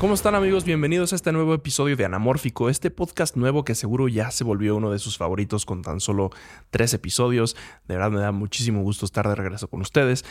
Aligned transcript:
¿Cómo 0.00 0.14
están 0.14 0.34
amigos? 0.34 0.64
Bienvenidos 0.64 1.12
a 1.12 1.16
este 1.16 1.30
nuevo 1.30 1.52
episodio 1.52 1.94
de 1.94 2.06
Anamórfico, 2.06 2.70
este 2.70 2.90
podcast 2.90 3.36
nuevo 3.36 3.66
que 3.66 3.74
seguro 3.74 4.08
ya 4.08 4.30
se 4.30 4.44
volvió 4.44 4.74
uno 4.76 4.90
de 4.90 4.98
sus 4.98 5.18
favoritos 5.18 5.66
con 5.66 5.82
tan 5.82 6.00
solo 6.00 6.30
tres 6.70 6.94
episodios. 6.94 7.54
De 7.86 7.96
verdad 7.96 8.10
me 8.10 8.18
da 8.18 8.32
muchísimo 8.32 8.80
gusto 8.80 9.04
estar 9.04 9.28
de 9.28 9.34
regreso 9.34 9.68
con 9.68 9.82
ustedes. 9.82 10.24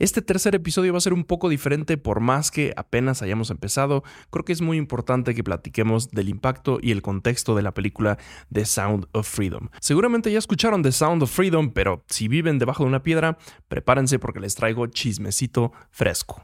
Este 0.00 0.22
tercer 0.22 0.56
episodio 0.56 0.92
va 0.92 0.98
a 0.98 1.00
ser 1.00 1.12
un 1.12 1.22
poco 1.22 1.48
diferente 1.48 1.96
por 1.96 2.18
más 2.18 2.50
que 2.50 2.72
apenas 2.76 3.22
hayamos 3.22 3.50
empezado. 3.50 4.02
Creo 4.30 4.44
que 4.44 4.52
es 4.52 4.60
muy 4.60 4.76
importante 4.76 5.36
que 5.36 5.44
platiquemos 5.44 6.10
del 6.10 6.28
impacto 6.28 6.78
y 6.82 6.90
el 6.90 7.00
contexto 7.00 7.54
de 7.54 7.62
la 7.62 7.72
película 7.72 8.18
The 8.52 8.64
Sound 8.64 9.06
of 9.12 9.28
Freedom. 9.28 9.68
Seguramente 9.80 10.32
ya 10.32 10.38
escucharon 10.38 10.82
The 10.82 10.90
Sound 10.90 11.22
of 11.22 11.30
Freedom, 11.30 11.70
pero 11.70 12.04
si 12.08 12.26
viven 12.26 12.58
debajo 12.58 12.82
de 12.82 12.88
una 12.88 13.04
piedra, 13.04 13.38
prepárense 13.68 14.18
porque 14.18 14.40
les 14.40 14.56
traigo 14.56 14.88
chismecito 14.88 15.72
fresco. 15.90 16.42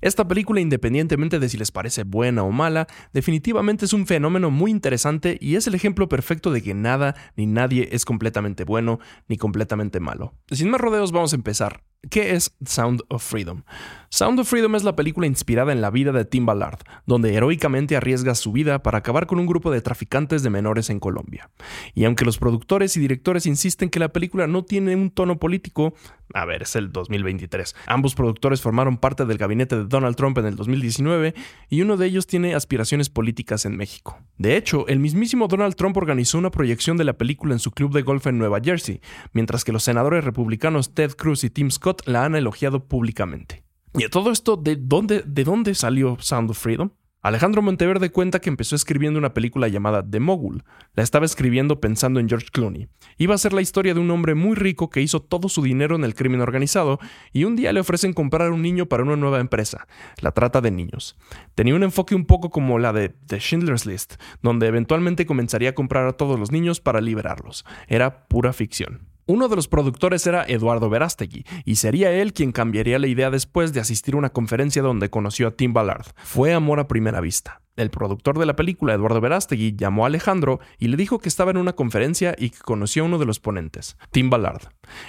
Esta 0.00 0.26
película, 0.26 0.60
independientemente 0.60 1.38
de 1.38 1.48
si 1.48 1.56
les 1.56 1.70
parece 1.70 2.02
buena 2.02 2.42
o 2.42 2.50
mala, 2.50 2.88
definitivamente 3.12 3.84
es 3.84 3.92
un 3.92 4.06
fenómeno 4.06 4.50
muy 4.50 4.72
interesante 4.72 5.38
y 5.40 5.54
es 5.54 5.68
el 5.68 5.76
ejemplo 5.76 6.08
perfecto 6.08 6.50
de 6.50 6.62
que 6.62 6.74
nada 6.74 7.14
ni 7.36 7.46
nadie 7.46 7.88
es 7.92 8.04
completamente 8.04 8.64
bueno 8.64 8.98
ni 9.28 9.36
completamente 9.36 10.00
malo. 10.00 10.34
Sin 10.50 10.70
más 10.70 10.80
rodeos, 10.80 11.12
vamos 11.12 11.32
a 11.32 11.36
empezar. 11.36 11.87
¿Qué 12.10 12.36
es 12.36 12.56
Sound 12.64 13.02
of 13.08 13.24
Freedom? 13.24 13.64
Sound 14.08 14.38
of 14.38 14.48
Freedom 14.48 14.76
es 14.76 14.84
la 14.84 14.94
película 14.94 15.26
inspirada 15.26 15.72
en 15.72 15.80
la 15.80 15.90
vida 15.90 16.12
de 16.12 16.24
Tim 16.24 16.46
Ballard, 16.46 16.78
donde 17.06 17.34
heroicamente 17.34 17.96
arriesga 17.96 18.36
su 18.36 18.52
vida 18.52 18.84
para 18.84 18.98
acabar 18.98 19.26
con 19.26 19.40
un 19.40 19.46
grupo 19.46 19.72
de 19.72 19.80
traficantes 19.80 20.44
de 20.44 20.48
menores 20.48 20.90
en 20.90 21.00
Colombia. 21.00 21.50
Y 21.94 22.04
aunque 22.04 22.24
los 22.24 22.38
productores 22.38 22.96
y 22.96 23.00
directores 23.00 23.46
insisten 23.46 23.90
que 23.90 23.98
la 23.98 24.10
película 24.10 24.46
no 24.46 24.64
tiene 24.64 24.94
un 24.94 25.10
tono 25.10 25.40
político, 25.40 25.92
a 26.34 26.44
ver, 26.44 26.62
es 26.62 26.76
el 26.76 26.92
2023. 26.92 27.74
Ambos 27.86 28.14
productores 28.14 28.60
formaron 28.60 28.98
parte 28.98 29.24
del 29.24 29.38
gabinete 29.38 29.76
de 29.76 29.84
Donald 29.84 30.16
Trump 30.16 30.38
en 30.38 30.46
el 30.46 30.56
2019 30.56 31.34
y 31.68 31.82
uno 31.82 31.96
de 31.96 32.06
ellos 32.06 32.26
tiene 32.26 32.54
aspiraciones 32.54 33.08
políticas 33.08 33.64
en 33.64 33.76
México. 33.76 34.18
De 34.36 34.56
hecho, 34.56 34.86
el 34.88 34.98
mismísimo 34.98 35.48
Donald 35.48 35.74
Trump 35.74 35.96
organizó 35.96 36.38
una 36.38 36.50
proyección 36.50 36.96
de 36.96 37.04
la 37.04 37.14
película 37.14 37.54
en 37.54 37.60
su 37.60 37.70
club 37.70 37.92
de 37.92 38.02
golf 38.02 38.26
en 38.26 38.38
Nueva 38.38 38.60
Jersey, 38.62 39.00
mientras 39.32 39.64
que 39.64 39.72
los 39.72 39.84
senadores 39.84 40.24
republicanos 40.24 40.94
Ted 40.94 41.12
Cruz 41.12 41.44
y 41.44 41.50
Tim 41.50 41.70
Scott 41.70 42.02
la 42.06 42.24
han 42.24 42.34
elogiado 42.34 42.84
públicamente. 42.84 43.64
Y 43.94 44.04
a 44.04 44.10
todo 44.10 44.30
esto, 44.30 44.56
¿de 44.56 44.76
dónde, 44.76 45.22
¿de 45.26 45.44
dónde 45.44 45.74
salió 45.74 46.18
Sound 46.20 46.50
of 46.50 46.58
Freedom? 46.58 46.90
Alejandro 47.20 47.62
Monteverde 47.62 48.10
cuenta 48.10 48.38
que 48.38 48.48
empezó 48.48 48.76
escribiendo 48.76 49.18
una 49.18 49.34
película 49.34 49.66
llamada 49.66 50.08
The 50.08 50.20
Mogul. 50.20 50.62
La 50.94 51.02
estaba 51.02 51.26
escribiendo 51.26 51.80
pensando 51.80 52.20
en 52.20 52.28
George 52.28 52.46
Clooney. 52.52 52.86
Iba 53.16 53.34
a 53.34 53.38
ser 53.38 53.52
la 53.52 53.60
historia 53.60 53.92
de 53.92 53.98
un 53.98 54.10
hombre 54.12 54.36
muy 54.36 54.54
rico 54.54 54.88
que 54.88 55.02
hizo 55.02 55.20
todo 55.20 55.48
su 55.48 55.62
dinero 55.62 55.96
en 55.96 56.04
el 56.04 56.14
crimen 56.14 56.40
organizado 56.40 57.00
y 57.32 57.42
un 57.42 57.56
día 57.56 57.72
le 57.72 57.80
ofrecen 57.80 58.12
comprar 58.12 58.52
un 58.52 58.62
niño 58.62 58.86
para 58.86 59.02
una 59.02 59.16
nueva 59.16 59.40
empresa, 59.40 59.88
la 60.20 60.30
trata 60.30 60.60
de 60.60 60.70
niños. 60.70 61.16
Tenía 61.56 61.74
un 61.74 61.82
enfoque 61.82 62.14
un 62.14 62.24
poco 62.24 62.50
como 62.50 62.78
la 62.78 62.92
de 62.92 63.08
The 63.08 63.40
Schindler's 63.40 63.84
List, 63.84 64.14
donde 64.40 64.68
eventualmente 64.68 65.26
comenzaría 65.26 65.70
a 65.70 65.74
comprar 65.74 66.06
a 66.06 66.12
todos 66.12 66.38
los 66.38 66.52
niños 66.52 66.80
para 66.80 67.00
liberarlos. 67.00 67.64
Era 67.88 68.28
pura 68.28 68.52
ficción. 68.52 69.17
Uno 69.30 69.48
de 69.48 69.56
los 69.56 69.68
productores 69.68 70.26
era 70.26 70.42
Eduardo 70.48 70.88
Verástegui, 70.88 71.44
y 71.66 71.74
sería 71.74 72.10
él 72.10 72.32
quien 72.32 72.50
cambiaría 72.50 72.98
la 72.98 73.08
idea 73.08 73.28
después 73.28 73.74
de 73.74 73.80
asistir 73.80 74.14
a 74.14 74.16
una 74.16 74.30
conferencia 74.30 74.80
donde 74.80 75.10
conoció 75.10 75.48
a 75.48 75.50
Tim 75.50 75.74
Ballard. 75.74 76.06
Fue 76.24 76.54
amor 76.54 76.80
a 76.80 76.88
primera 76.88 77.20
vista. 77.20 77.60
El 77.76 77.90
productor 77.90 78.38
de 78.38 78.46
la 78.46 78.56
película, 78.56 78.94
Eduardo 78.94 79.20
Verástegui, 79.20 79.76
llamó 79.76 80.04
a 80.04 80.06
Alejandro 80.06 80.60
y 80.78 80.88
le 80.88 80.96
dijo 80.96 81.18
que 81.18 81.28
estaba 81.28 81.50
en 81.50 81.58
una 81.58 81.74
conferencia 81.74 82.34
y 82.38 82.48
que 82.48 82.58
conoció 82.60 83.02
a 83.02 83.06
uno 83.06 83.18
de 83.18 83.26
los 83.26 83.38
ponentes, 83.38 83.98
Tim 84.12 84.30
Ballard. 84.30 84.62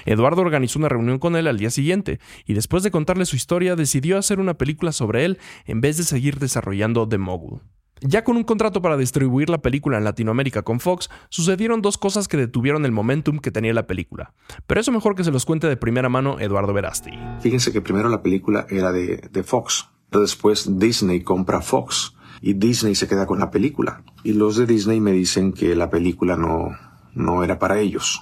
Eduardo 0.03 0.41
organizó 0.41 0.79
una 0.79 0.89
reunión 0.89 1.17
con 1.17 1.37
él 1.37 1.47
al 1.47 1.57
día 1.57 1.69
siguiente 1.69 2.19
y 2.45 2.55
después 2.55 2.83
de 2.83 2.91
contarle 2.91 3.25
su 3.25 3.37
historia 3.37 3.77
decidió 3.77 4.17
hacer 4.17 4.41
una 4.41 4.55
película 4.55 4.91
sobre 4.91 5.23
él 5.23 5.39
en 5.63 5.79
vez 5.79 5.95
de 5.95 6.03
seguir 6.03 6.39
desarrollando 6.39 7.07
The 7.07 7.19
Mogul. 7.19 7.61
Ya 8.01 8.23
con 8.23 8.37
un 8.37 8.43
contrato 8.43 8.81
para 8.81 8.97
distribuir 8.97 9.49
la 9.49 9.61
película 9.61 9.97
en 9.97 10.03
Latinoamérica 10.03 10.61
con 10.61 10.79
Fox, 10.79 11.09
sucedieron 11.29 11.81
dos 11.81 11.97
cosas 11.97 12.27
que 12.27 12.37
detuvieron 12.37 12.85
el 12.85 12.91
momentum 12.91 13.39
que 13.39 13.51
tenía 13.51 13.73
la 13.73 13.87
película. 13.87 14.33
Pero 14.67 14.81
eso 14.81 14.91
mejor 14.91 15.15
que 15.15 15.23
se 15.23 15.31
los 15.31 15.45
cuente 15.45 15.67
de 15.67 15.77
primera 15.77 16.09
mano 16.09 16.39
Eduardo 16.39 16.73
Verasti. 16.73 17.11
Fíjense 17.41 17.71
que 17.71 17.81
primero 17.81 18.09
la 18.09 18.21
película 18.21 18.65
era 18.69 18.91
de, 18.91 19.29
de 19.31 19.43
Fox, 19.43 19.89
después 20.11 20.79
Disney 20.79 21.21
compra 21.21 21.61
Fox 21.61 22.15
y 22.41 22.53
Disney 22.53 22.95
se 22.95 23.07
queda 23.07 23.25
con 23.25 23.39
la 23.39 23.51
película. 23.51 24.03
Y 24.23 24.33
los 24.33 24.55
de 24.55 24.65
Disney 24.65 24.99
me 24.99 25.11
dicen 25.11 25.53
que 25.53 25.75
la 25.75 25.89
película 25.89 26.35
no, 26.35 26.69
no 27.13 27.43
era 27.43 27.59
para 27.59 27.79
ellos. 27.79 28.21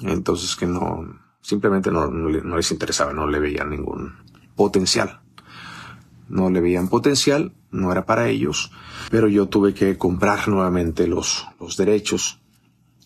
Entonces 0.00 0.56
que 0.56 0.66
no, 0.66 1.06
simplemente 1.40 1.90
no, 1.90 2.08
no 2.08 2.56
les 2.56 2.70
interesaba, 2.72 3.12
no 3.12 3.26
le 3.28 3.38
veían 3.38 3.70
ningún 3.70 4.14
potencial. 4.56 5.20
No 6.28 6.50
le 6.50 6.60
veían 6.60 6.88
potencial 6.88 7.52
no 7.74 7.92
era 7.92 8.06
para 8.06 8.28
ellos, 8.28 8.70
pero 9.10 9.28
yo 9.28 9.46
tuve 9.46 9.74
que 9.74 9.98
comprar 9.98 10.48
nuevamente 10.48 11.06
los, 11.06 11.46
los 11.60 11.76
derechos. 11.76 12.40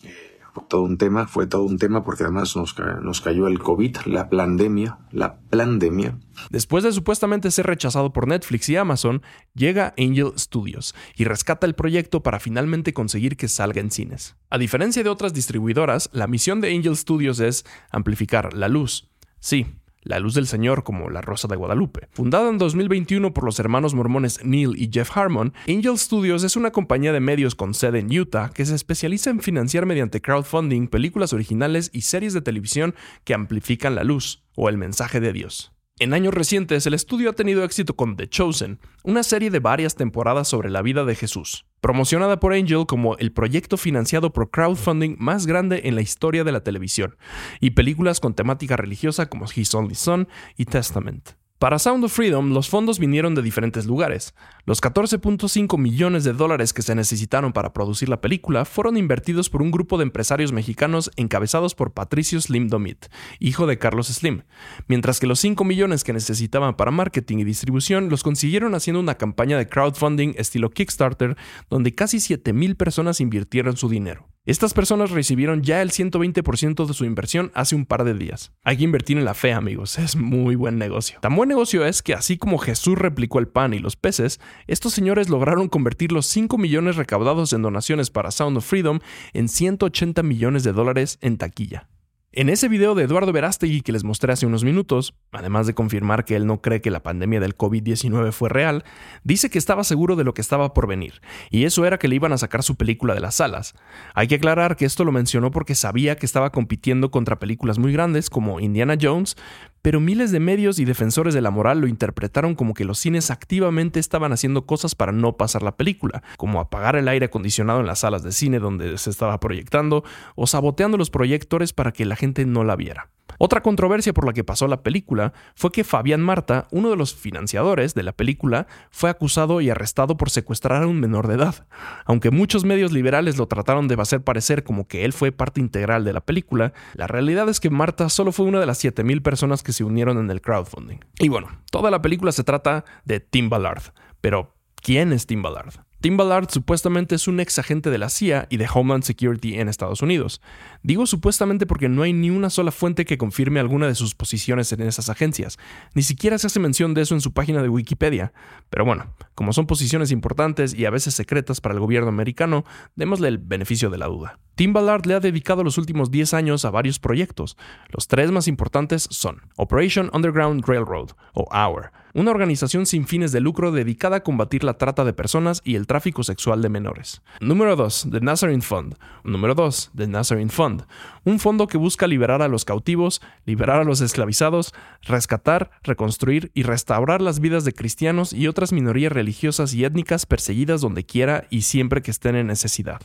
Eh, 0.03 0.39
fue 0.53 0.63
todo 0.69 0.83
un 0.83 0.97
tema, 0.97 1.27
fue 1.27 1.47
todo 1.47 1.63
un 1.63 1.77
tema 1.77 2.03
porque 2.03 2.23
además 2.23 2.55
nos, 2.55 2.75
nos 3.01 3.19
cayó 3.19 3.47
el 3.47 3.59
COVID, 3.59 3.97
la 4.05 4.29
pandemia, 4.29 4.99
la 5.11 5.39
pandemia. 5.39 6.19
Después 6.51 6.83
de 6.83 6.93
supuestamente 6.93 7.51
ser 7.51 7.65
rechazado 7.65 8.13
por 8.13 8.27
Netflix 8.27 8.69
y 8.69 8.75
Amazon, 8.75 9.23
llega 9.55 9.93
Angel 9.97 10.33
Studios 10.37 10.95
y 11.15 11.23
rescata 11.23 11.65
el 11.65 11.75
proyecto 11.75 12.21
para 12.21 12.39
finalmente 12.39 12.93
conseguir 12.93 13.35
que 13.35 13.47
salga 13.47 13.81
en 13.81 13.91
cines. 13.91 14.35
A 14.49 14.57
diferencia 14.57 15.03
de 15.03 15.09
otras 15.09 15.33
distribuidoras, 15.33 16.09
la 16.13 16.27
misión 16.27 16.61
de 16.61 16.73
Angel 16.75 16.95
Studios 16.95 17.39
es 17.39 17.65
amplificar 17.91 18.53
la 18.53 18.69
luz. 18.69 19.09
Sí, 19.39 19.67
la 20.01 20.19
Luz 20.19 20.33
del 20.33 20.47
Señor 20.47 20.83
como 20.83 21.09
La 21.09 21.21
Rosa 21.21 21.47
de 21.47 21.55
Guadalupe. 21.55 22.07
Fundada 22.11 22.49
en 22.49 22.57
2021 22.57 23.33
por 23.33 23.43
los 23.43 23.59
hermanos 23.59 23.93
mormones 23.93 24.43
Neil 24.43 24.73
y 24.75 24.89
Jeff 24.91 25.15
Harmon, 25.15 25.53
Angel 25.67 25.97
Studios 25.97 26.43
es 26.43 26.55
una 26.55 26.71
compañía 26.71 27.13
de 27.13 27.19
medios 27.19 27.55
con 27.55 27.73
sede 27.73 27.99
en 27.99 28.17
Utah 28.17 28.49
que 28.53 28.65
se 28.65 28.75
especializa 28.75 29.29
en 29.29 29.41
financiar 29.41 29.85
mediante 29.85 30.21
crowdfunding 30.21 30.87
películas 30.87 31.33
originales 31.33 31.89
y 31.93 32.01
series 32.01 32.33
de 32.33 32.41
televisión 32.41 32.95
que 33.23 33.33
amplifican 33.33 33.95
la 33.95 34.03
luz 34.03 34.43
o 34.55 34.69
el 34.69 34.77
mensaje 34.77 35.19
de 35.19 35.33
Dios. 35.33 35.78
En 36.01 36.13
años 36.13 36.33
recientes, 36.33 36.87
el 36.87 36.93
estudio 36.93 37.29
ha 37.29 37.33
tenido 37.33 37.61
éxito 37.65 37.93
con 37.93 38.15
The 38.15 38.29
Chosen, 38.29 38.79
una 39.03 39.21
serie 39.21 39.49
de 39.49 39.59
varias 39.59 39.95
temporadas 39.95 40.47
sobre 40.47 40.69
la 40.69 40.81
vida 40.81 41.03
de 41.03 41.13
Jesús, 41.13 41.65
promocionada 41.81 42.39
por 42.39 42.53
Angel 42.53 42.85
como 42.87 43.17
el 43.17 43.33
proyecto 43.33 43.75
financiado 43.75 44.31
por 44.31 44.49
crowdfunding 44.49 45.17
más 45.19 45.45
grande 45.45 45.81
en 45.83 45.95
la 45.95 46.01
historia 46.01 46.45
de 46.45 46.53
la 46.53 46.63
televisión, 46.63 47.17
y 47.59 47.71
películas 47.71 48.21
con 48.21 48.33
temática 48.33 48.77
religiosa 48.77 49.27
como 49.27 49.45
His 49.53 49.75
Only 49.75 49.95
Son 49.95 50.29
y 50.55 50.63
Testament. 50.63 51.31
Para 51.59 51.77
Sound 51.77 52.05
of 52.05 52.13
Freedom, 52.13 52.53
los 52.53 52.69
fondos 52.69 52.99
vinieron 52.99 53.35
de 53.35 53.41
diferentes 53.41 53.85
lugares. 53.85 54.33
Los 54.65 54.81
14.5 54.81 55.77
millones 55.77 56.23
de 56.23 56.31
dólares 56.31 56.71
que 56.71 56.81
se 56.81 56.95
necesitaron 56.95 57.51
para 57.51 57.73
producir 57.73 58.07
la 58.07 58.21
película 58.21 58.63
fueron 58.63 58.95
invertidos 58.95 59.49
por 59.49 59.61
un 59.61 59.69
grupo 59.69 59.97
de 59.97 60.03
empresarios 60.03 60.53
mexicanos 60.53 61.11
encabezados 61.17 61.75
por 61.75 61.91
Patricio 61.91 62.39
Slim 62.39 62.69
Domit, 62.69 63.07
hijo 63.39 63.67
de 63.67 63.77
Carlos 63.77 64.07
Slim, 64.07 64.43
mientras 64.87 65.19
que 65.19 65.27
los 65.27 65.41
5 65.41 65.65
millones 65.65 66.05
que 66.05 66.13
necesitaban 66.13 66.77
para 66.77 66.91
marketing 66.91 67.39
y 67.39 67.43
distribución 67.43 68.07
los 68.07 68.23
consiguieron 68.23 68.73
haciendo 68.73 69.01
una 69.01 69.15
campaña 69.15 69.57
de 69.57 69.67
crowdfunding 69.67 70.35
estilo 70.37 70.69
Kickstarter, 70.69 71.35
donde 71.69 71.93
casi 71.93 72.19
7.000 72.19 72.77
personas 72.77 73.19
invirtieron 73.19 73.75
su 73.75 73.89
dinero. 73.89 74.29
Estas 74.49 74.73
personas 74.73 75.11
recibieron 75.11 75.61
ya 75.61 75.79
el 75.83 75.91
120% 75.91 76.87
de 76.87 76.93
su 76.95 77.05
inversión 77.05 77.51
hace 77.53 77.75
un 77.75 77.85
par 77.85 78.03
de 78.03 78.15
días. 78.15 78.51
Hay 78.63 78.77
que 78.77 78.83
invertir 78.83 79.15
en 79.19 79.23
la 79.23 79.35
fe, 79.35 79.53
amigos, 79.53 79.99
es 79.99 80.15
muy 80.15 80.55
buen 80.55 80.79
negocio. 80.79 81.19
Tan 81.21 81.35
buen 81.35 81.49
negocio 81.49 81.85
es 81.85 82.01
que 82.01 82.15
así 82.15 82.39
como 82.39 82.57
Jesús 82.57 82.97
replicó 82.97 83.37
el 83.37 83.47
pan 83.47 83.75
y 83.75 83.77
los 83.77 83.95
peces, 83.95 84.39
estos 84.65 84.91
señores 84.91 85.29
lograron 85.29 85.69
convertir 85.69 86.11
los 86.11 86.25
5 86.25 86.57
millones 86.57 86.95
recaudados 86.95 87.53
en 87.53 87.61
donaciones 87.61 88.09
para 88.09 88.31
Sound 88.31 88.57
of 88.57 88.65
Freedom 88.65 89.01
en 89.33 89.49
180 89.49 90.23
millones 90.23 90.63
de 90.63 90.73
dólares 90.73 91.19
en 91.21 91.37
taquilla. 91.37 91.87
En 92.31 92.47
ese 92.49 92.67
video 92.67 92.93
de 92.93 93.05
Eduardo 93.05 93.33
Verástegui 93.33 93.81
que 93.81 93.91
les 93.91 94.03
mostré 94.03 94.31
hace 94.31 94.45
unos 94.45 94.63
minutos, 94.63 95.15
además 95.31 95.65
de 95.65 95.73
confirmar 95.73 96.25
que 96.25 96.35
él 96.35 96.45
no 96.45 96.61
cree 96.61 96.79
que 96.79 96.91
la 96.91 97.01
pandemia 97.01 97.39
del 97.39 97.57
COVID-19 97.57 98.31
fue 98.33 98.49
real, 98.49 98.83
dice 99.23 99.49
que 99.49 99.57
estaba 99.57 99.83
seguro 99.83 100.15
de 100.15 100.23
lo 100.23 100.35
que 100.35 100.41
estaba 100.41 100.75
por 100.75 100.85
venir, 100.85 101.21
y 101.49 101.63
eso 101.63 101.87
era 101.87 101.97
que 101.97 102.07
le 102.07 102.13
iban 102.13 102.31
a 102.31 102.37
sacar 102.37 102.61
su 102.61 102.75
película 102.75 103.15
de 103.15 103.19
las 103.19 103.33
salas. 103.33 103.73
Hay 104.13 104.27
que 104.27 104.35
aclarar 104.35 104.75
que 104.75 104.85
esto 104.85 105.05
lo 105.05 105.11
mencionó 105.11 105.49
porque 105.49 105.73
sabía 105.73 106.17
que 106.17 106.27
estaba 106.27 106.51
compitiendo 106.51 107.09
contra 107.09 107.39
películas 107.39 107.79
muy 107.79 107.93
grandes 107.93 108.29
como 108.29 108.59
Indiana 108.59 108.95
Jones, 109.01 109.35
pero 109.81 109.99
miles 109.99 110.31
de 110.31 110.39
medios 110.39 110.79
y 110.79 110.85
defensores 110.85 111.33
de 111.33 111.41
la 111.41 111.51
moral 111.51 111.81
lo 111.81 111.87
interpretaron 111.87 112.55
como 112.55 112.73
que 112.73 112.85
los 112.85 112.99
cines 112.99 113.31
activamente 113.31 113.99
estaban 113.99 114.33
haciendo 114.33 114.65
cosas 114.65 114.95
para 114.95 115.11
no 115.11 115.37
pasar 115.37 115.63
la 115.63 115.77
película, 115.77 116.23
como 116.37 116.59
apagar 116.59 116.95
el 116.95 117.07
aire 117.07 117.27
acondicionado 117.27 117.79
en 117.79 117.85
las 117.85 117.99
salas 117.99 118.23
de 118.23 118.31
cine 118.31 118.59
donde 118.59 118.97
se 118.97 119.09
estaba 119.09 119.39
proyectando 119.39 120.03
o 120.35 120.47
saboteando 120.47 120.97
los 120.97 121.09
proyectores 121.09 121.73
para 121.73 121.91
que 121.91 122.05
la 122.05 122.15
gente 122.15 122.45
no 122.45 122.63
la 122.63 122.75
viera. 122.75 123.09
Otra 123.39 123.61
controversia 123.61 124.13
por 124.13 124.27
la 124.27 124.33
que 124.33 124.43
pasó 124.43 124.67
la 124.67 124.83
película 124.83 125.33
fue 125.55 125.71
que 125.71 125.83
Fabián 125.83 126.21
Marta, 126.21 126.67
uno 126.69 126.91
de 126.91 126.95
los 126.95 127.15
financiadores 127.15 127.95
de 127.95 128.03
la 128.03 128.11
película, 128.11 128.67
fue 128.91 129.09
acusado 129.09 129.61
y 129.61 129.71
arrestado 129.71 130.17
por 130.17 130.29
secuestrar 130.29 130.83
a 130.83 130.87
un 130.87 130.99
menor 130.99 131.27
de 131.27 131.35
edad. 131.35 131.67
Aunque 132.05 132.29
muchos 132.29 132.65
medios 132.65 132.91
liberales 132.91 133.37
lo 133.37 133.47
trataron 133.47 133.87
de 133.87 133.95
hacer 133.99 134.21
parecer 134.23 134.63
como 134.63 134.87
que 134.87 135.05
él 135.05 135.13
fue 135.13 135.31
parte 135.31 135.59
integral 135.59 136.03
de 136.03 136.13
la 136.13 136.21
película, 136.21 136.73
la 136.93 137.07
realidad 137.07 137.49
es 137.49 137.59
que 137.59 137.71
Marta 137.71 138.09
solo 138.09 138.31
fue 138.31 138.45
una 138.45 138.59
de 138.59 138.67
las 138.67 138.77
7000 138.77 139.23
personas 139.23 139.63
que 139.63 139.73
se 139.73 139.83
unieron 139.83 140.19
en 140.19 140.29
el 140.29 140.41
crowdfunding. 140.41 140.99
Y 141.17 141.29
bueno, 141.29 141.47
toda 141.71 141.89
la 141.89 142.01
película 142.01 142.31
se 142.31 142.43
trata 142.43 142.85
de 143.05 143.19
Tim 143.19 143.49
Ballard, 143.49 143.93
pero 144.21 144.53
¿Quién 144.81 145.11
es 145.13 145.25
Tim 145.27 145.41
Ballard? 145.41 145.73
Tim 146.01 146.15
Ballard 146.15 146.49
supuestamente 146.49 147.15
es 147.15 147.27
un 147.27 147.41
ex 147.41 147.59
agente 147.59 147.89
de 147.89 147.97
la 147.97 148.07
CIA 148.07 148.47
y 148.49 148.55
de 148.55 148.69
Homeland 148.73 149.03
Security 149.03 149.59
en 149.59 149.67
Estados 149.67 150.01
Unidos. 150.01 150.41
Digo 150.81 151.05
supuestamente 151.05 151.65
porque 151.65 151.89
no 151.89 152.03
hay 152.03 152.13
ni 152.13 152.29
una 152.29 152.49
sola 152.49 152.71
fuente 152.71 153.03
que 153.03 153.17
confirme 153.17 153.59
alguna 153.59 153.87
de 153.87 153.95
sus 153.95 154.15
posiciones 154.15 154.71
en 154.71 154.81
esas 154.81 155.09
agencias. 155.09 155.57
Ni 155.95 156.03
siquiera 156.03 156.37
se 156.37 156.47
hace 156.47 156.61
mención 156.61 156.93
de 156.93 157.01
eso 157.01 157.15
en 157.15 157.21
su 157.21 157.33
página 157.33 157.61
de 157.61 157.67
Wikipedia. 157.67 158.31
Pero 158.69 158.85
bueno, 158.85 159.13
como 159.35 159.51
son 159.51 159.67
posiciones 159.67 160.11
importantes 160.11 160.73
y 160.73 160.85
a 160.85 160.89
veces 160.89 161.15
secretas 161.15 161.59
para 161.59 161.73
el 161.73 161.81
gobierno 161.81 162.07
americano, 162.07 162.63
démosle 162.95 163.27
el 163.27 163.37
beneficio 163.37 163.89
de 163.89 163.97
la 163.97 164.07
duda. 164.07 164.39
Tim 164.59 164.73
Ballard 164.73 165.05
le 165.05 165.13
ha 165.13 165.21
dedicado 165.21 165.63
los 165.63 165.77
últimos 165.77 166.11
10 166.11 166.33
años 166.33 166.65
a 166.65 166.69
varios 166.69 166.99
proyectos. 166.99 167.55
Los 167.91 168.09
tres 168.09 168.29
más 168.29 168.49
importantes 168.49 169.07
son 169.09 169.41
Operation 169.55 170.11
Underground 170.13 170.65
Railroad, 170.67 171.11
o 171.31 171.47
OUR, 171.49 171.93
una 172.13 172.31
organización 172.31 172.85
sin 172.85 173.05
fines 173.05 173.31
de 173.31 173.39
lucro 173.39 173.71
dedicada 173.71 174.17
a 174.17 174.23
combatir 174.23 174.63
la 174.63 174.77
trata 174.77 175.05
de 175.05 175.13
personas 175.13 175.61
y 175.63 175.75
el 175.75 175.85
tráfico 175.85 176.23
sexual 176.23 176.61
de 176.61 176.69
menores. 176.69 177.21
Número 177.39 177.75
2. 177.75 178.07
The 178.11 178.19
Nazarene 178.19 178.61
Fund. 178.61 178.95
Número 179.23 179.53
2. 179.55 179.91
The 179.95 180.07
Nazarene 180.07 180.49
Fund. 180.49 180.85
Un 181.23 181.39
fondo 181.39 181.67
que 181.67 181.77
busca 181.77 182.07
liberar 182.07 182.41
a 182.41 182.47
los 182.47 182.65
cautivos, 182.65 183.21
liberar 183.45 183.79
a 183.79 183.83
los 183.83 184.01
esclavizados, 184.01 184.73
rescatar, 185.03 185.71
reconstruir 185.83 186.51
y 186.53 186.63
restaurar 186.63 187.21
las 187.21 187.39
vidas 187.39 187.63
de 187.63 187.73
cristianos 187.73 188.33
y 188.33 188.47
otras 188.47 188.73
minorías 188.73 189.11
religiosas 189.11 189.73
y 189.73 189.85
étnicas 189.85 190.25
perseguidas 190.25 190.81
donde 190.81 191.05
quiera 191.05 191.45
y 191.49 191.61
siempre 191.61 192.01
que 192.01 192.11
estén 192.11 192.35
en 192.35 192.47
necesidad. 192.47 192.99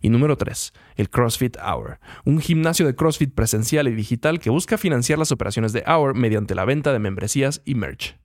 Y 0.00 0.10
número 0.10 0.36
3. 0.36 0.72
El 0.96 1.10
CrossFit 1.10 1.56
Hour. 1.56 1.98
Un 2.24 2.40
gimnasio 2.40 2.86
de 2.86 2.94
CrossFit 2.94 3.34
presencial 3.34 3.88
y 3.88 3.94
digital 3.94 4.40
que 4.40 4.50
busca 4.50 4.78
financiar 4.78 5.18
las 5.18 5.32
operaciones 5.32 5.72
de 5.72 5.84
Hour 5.86 6.14
mediante 6.14 6.54
la 6.54 6.64
venta 6.64 6.92
de 6.92 6.98
membresías 6.98 7.62
y 7.64 7.74
merch. 7.74 8.16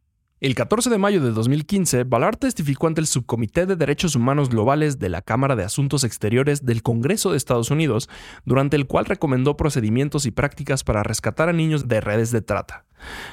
El 0.42 0.56
14 0.56 0.89
de 0.89 0.98
mayo 0.98 1.21
de 1.21 1.31
2015, 1.31 2.06
Ballard 2.06 2.38
testificó 2.38 2.88
ante 2.88 3.01
el 3.01 3.07
Subcomité 3.07 3.66
de 3.66 3.75
Derechos 3.75 4.16
Humanos 4.16 4.48
Globales 4.48 4.98
de 4.98 5.10
la 5.10 5.21
Cámara 5.21 5.57
de 5.57 5.66
Asuntos 5.66 6.06
Exteriores 6.06 6.66
del 6.66 6.81
Congreso 6.81 7.31
de 7.31 7.38
Estados 7.38 7.71
Unidos, 7.71 8.10
durante 8.45 8.77
el 8.77 8.88
cual 8.88 9.04
recomendó 9.04 9.57
procedimientos 9.57 10.25
y 10.25 10.31
prácticas 10.31 10.86
para 10.86 11.04
rescatar 11.04 11.50
a 11.50 11.54
niños 11.54 11.89
de 11.89 12.00
redes 12.00 12.31
de 12.31 12.42
trata. 12.42 12.86